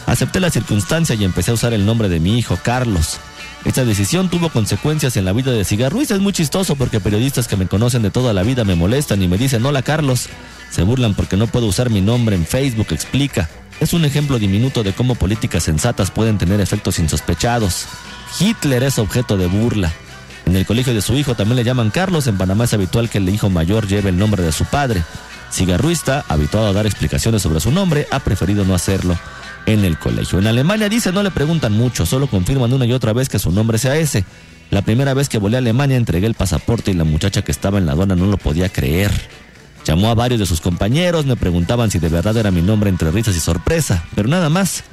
Acepté 0.07 0.41
la 0.41 0.49
circunstancia 0.49 1.15
y 1.15 1.23
empecé 1.23 1.51
a 1.51 1.53
usar 1.53 1.73
el 1.73 1.85
nombre 1.85 2.09
de 2.09 2.19
mi 2.19 2.37
hijo, 2.37 2.59
Carlos. 2.61 3.17
Esta 3.63 3.85
decisión 3.85 4.29
tuvo 4.29 4.49
consecuencias 4.49 5.15
en 5.15 5.23
la 5.23 5.31
vida 5.31 5.53
de 5.53 5.63
Cigarruista. 5.63 6.15
Es 6.15 6.19
muy 6.19 6.33
chistoso 6.33 6.75
porque 6.75 6.99
periodistas 6.99 7.47
que 7.47 7.55
me 7.55 7.65
conocen 7.65 8.01
de 8.01 8.11
toda 8.11 8.33
la 8.33 8.43
vida 8.43 8.65
me 8.65 8.75
molestan 8.75 9.23
y 9.23 9.29
me 9.29 9.37
dicen, 9.37 9.65
hola 9.65 9.83
Carlos. 9.83 10.27
Se 10.69 10.83
burlan 10.83 11.13
porque 11.13 11.37
no 11.37 11.47
puedo 11.47 11.67
usar 11.67 11.89
mi 11.89 12.01
nombre 12.01 12.35
en 12.35 12.45
Facebook, 12.45 12.87
explica. 12.91 13.49
Es 13.79 13.93
un 13.93 14.03
ejemplo 14.03 14.37
diminuto 14.37 14.83
de 14.83 14.91
cómo 14.91 15.15
políticas 15.15 15.63
sensatas 15.63 16.11
pueden 16.11 16.37
tener 16.37 16.59
efectos 16.59 16.99
insospechados. 16.99 17.85
Hitler 18.37 18.83
es 18.83 18.99
objeto 18.99 19.37
de 19.37 19.47
burla. 19.47 19.93
En 20.49 20.55
el 20.55 20.65
colegio 20.65 20.95
de 20.95 21.03
su 21.03 21.13
hijo 21.13 21.35
también 21.35 21.57
le 21.57 21.63
llaman 21.63 21.91
Carlos. 21.91 22.25
En 22.25 22.35
Panamá 22.35 22.63
es 22.63 22.73
habitual 22.73 23.07
que 23.07 23.19
el 23.19 23.29
hijo 23.29 23.51
mayor 23.51 23.87
lleve 23.87 24.09
el 24.09 24.17
nombre 24.17 24.41
de 24.41 24.51
su 24.51 24.65
padre. 24.65 25.03
Cigarruista, 25.51 26.25
habituado 26.27 26.65
a 26.65 26.73
dar 26.73 26.87
explicaciones 26.87 27.43
sobre 27.43 27.59
su 27.59 27.69
nombre, 27.69 28.07
ha 28.09 28.19
preferido 28.19 28.65
no 28.65 28.73
hacerlo 28.73 29.15
en 29.67 29.85
el 29.85 29.99
colegio. 29.99 30.39
En 30.39 30.47
Alemania 30.47 30.89
dice 30.89 31.11
no 31.11 31.21
le 31.21 31.29
preguntan 31.29 31.73
mucho, 31.73 32.03
solo 32.07 32.25
confirman 32.25 32.73
una 32.73 32.87
y 32.87 32.93
otra 32.93 33.13
vez 33.13 33.29
que 33.29 33.37
su 33.37 33.51
nombre 33.51 33.77
sea 33.77 33.95
ese. 33.97 34.25
La 34.71 34.81
primera 34.81 35.13
vez 35.13 35.29
que 35.29 35.37
volé 35.37 35.57
a 35.57 35.59
Alemania 35.59 35.97
entregué 35.97 36.25
el 36.25 36.33
pasaporte 36.33 36.89
y 36.89 36.95
la 36.95 37.03
muchacha 37.03 37.43
que 37.43 37.51
estaba 37.51 37.77
en 37.77 37.85
la 37.85 37.91
aduana 37.91 38.15
no 38.15 38.25
lo 38.25 38.37
podía 38.37 38.69
creer. 38.69 39.11
Llamó 39.85 40.09
a 40.09 40.15
varios 40.15 40.39
de 40.39 40.47
sus 40.47 40.61
compañeros, 40.61 41.27
me 41.27 41.35
preguntaban 41.35 41.91
si 41.91 41.99
de 41.99 42.09
verdad 42.09 42.35
era 42.35 42.49
mi 42.49 42.63
nombre 42.63 42.89
entre 42.89 43.11
risas 43.11 43.35
y 43.35 43.39
sorpresa, 43.39 44.03
pero 44.15 44.27
nada 44.27 44.49
más. 44.49 44.83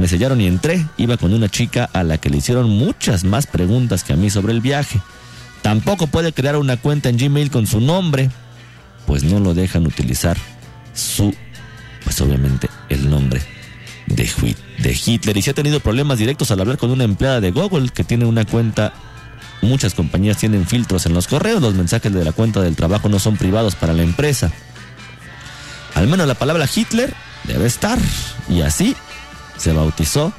Me 0.00 0.08
sellaron 0.08 0.40
y 0.40 0.46
entré. 0.46 0.86
Iba 0.96 1.18
con 1.18 1.34
una 1.34 1.50
chica 1.50 1.90
a 1.92 2.02
la 2.02 2.16
que 2.16 2.30
le 2.30 2.38
hicieron 2.38 2.70
muchas 2.70 3.22
más 3.22 3.46
preguntas 3.46 4.02
que 4.02 4.14
a 4.14 4.16
mí 4.16 4.30
sobre 4.30 4.54
el 4.54 4.62
viaje. 4.62 4.98
Tampoco 5.60 6.06
puede 6.06 6.32
crear 6.32 6.56
una 6.56 6.78
cuenta 6.78 7.10
en 7.10 7.18
Gmail 7.18 7.50
con 7.50 7.66
su 7.66 7.80
nombre, 7.80 8.30
pues 9.06 9.24
no 9.24 9.40
lo 9.40 9.52
dejan 9.52 9.86
utilizar 9.86 10.38
su, 10.94 11.34
pues 12.02 12.18
obviamente, 12.22 12.70
el 12.88 13.10
nombre 13.10 13.42
de, 14.06 14.24
Hitler. 15.04 15.36
Y 15.36 15.42
si 15.42 15.50
ha 15.50 15.54
tenido 15.54 15.80
problemas 15.80 16.18
directos 16.18 16.50
al 16.50 16.60
hablar 16.60 16.78
con 16.78 16.90
una 16.90 17.04
empleada 17.04 17.42
de 17.42 17.50
Google 17.50 17.90
que 17.90 18.02
tiene 18.02 18.24
una 18.24 18.46
cuenta. 18.46 18.94
Muchas 19.60 19.92
compañías 19.92 20.38
tienen 20.38 20.66
filtros 20.66 21.04
en 21.04 21.12
los 21.12 21.28
correos, 21.28 21.60
los 21.60 21.74
mensajes 21.74 22.10
de 22.14 22.24
la 22.24 22.32
cuenta 22.32 22.62
del 22.62 22.76
trabajo 22.76 23.10
no 23.10 23.18
son 23.18 23.36
privados 23.36 23.74
para 23.74 23.92
la 23.92 24.02
empresa. 24.02 24.50
Al 25.94 26.06
menos 26.06 26.26
la 26.26 26.34
palabra 26.34 26.66
Hitler 26.74 27.12
debe 27.44 27.66
estar. 27.66 27.98
Y 28.48 28.62
así 28.62 28.96
se 29.60 29.72
bautizó 29.72 30.32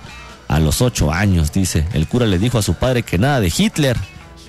a 0.47 0.59
los 0.59 0.81
ocho 0.81 1.11
años, 1.11 1.51
dice. 1.51 1.85
El 1.93 2.07
cura 2.07 2.25
le 2.25 2.39
dijo 2.39 2.57
a 2.57 2.63
su 2.63 2.73
padre 2.73 3.03
que 3.03 3.17
nada 3.17 3.39
de 3.39 3.53
Hitler. 3.55 3.95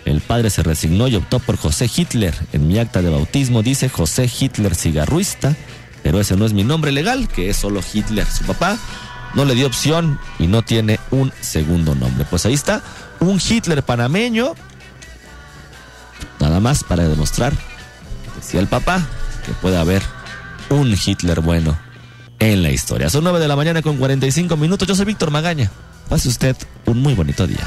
El 0.04 0.20
padre 0.20 0.50
se 0.50 0.62
resignó 0.62 1.06
y 1.08 1.14
optó 1.14 1.38
por 1.38 1.56
José 1.56 1.90
Hitler. 1.94 2.34
En 2.52 2.66
mi 2.66 2.78
acta 2.78 3.02
de 3.02 3.10
bautismo 3.10 3.62
dice 3.62 3.88
José 3.88 4.28
Hitler 4.28 4.74
cigarruista, 4.74 5.54
pero 6.02 6.18
ese 6.20 6.36
no 6.36 6.46
es 6.46 6.54
mi 6.54 6.64
nombre 6.64 6.90
legal, 6.90 7.28
que 7.28 7.50
es 7.50 7.56
solo 7.56 7.80
Hitler. 7.92 8.26
Su 8.26 8.44
papá 8.44 8.78
no 9.34 9.44
le 9.44 9.54
dio 9.54 9.66
opción 9.66 10.18
y 10.38 10.46
no 10.46 10.62
tiene 10.62 10.98
un 11.10 11.32
segundo 11.40 11.94
nombre. 11.94 12.26
Pues 12.28 12.46
ahí 12.46 12.54
está, 12.54 12.82
un 13.20 13.40
Hitler 13.46 13.82
panameño. 13.84 14.54
Nada 16.40 16.58
más 16.58 16.82
para 16.82 17.06
demostrar, 17.06 17.52
decía 18.34 18.58
el 18.58 18.66
papá, 18.66 19.06
que 19.46 19.52
puede 19.52 19.76
haber 19.76 20.02
un 20.70 20.92
Hitler 20.92 21.40
bueno 21.40 21.91
en 22.50 22.62
la 22.62 22.70
historia. 22.70 23.08
Son 23.08 23.22
9 23.22 23.38
de 23.38 23.46
la 23.46 23.56
mañana 23.56 23.82
con 23.82 23.96
45 23.96 24.56
minutos. 24.56 24.88
Yo 24.88 24.94
soy 24.96 25.04
Víctor 25.04 25.30
Magaña. 25.30 25.70
Pase 26.08 26.28
usted 26.28 26.56
un 26.86 27.00
muy 27.00 27.14
bonito 27.14 27.46
día. 27.46 27.60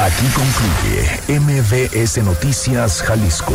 Aquí 0.00 0.26
concluye 0.34 1.38
MBS 1.38 2.24
Noticias 2.24 3.02
Jalisco. 3.02 3.54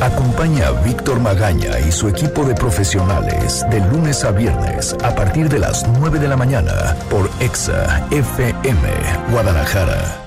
Acompaña 0.00 0.68
a 0.68 0.70
Víctor 0.82 1.20
Magaña 1.20 1.78
y 1.86 1.92
su 1.92 2.08
equipo 2.08 2.44
de 2.44 2.54
profesionales 2.54 3.64
de 3.70 3.80
lunes 3.80 4.24
a 4.24 4.32
viernes 4.32 4.96
a 5.04 5.14
partir 5.14 5.48
de 5.48 5.58
las 5.58 5.86
9 5.86 6.18
de 6.18 6.28
la 6.28 6.36
mañana 6.36 6.96
por 7.10 7.30
EXA 7.38 8.06
FM 8.10 8.88
Guadalajara. 9.30 10.21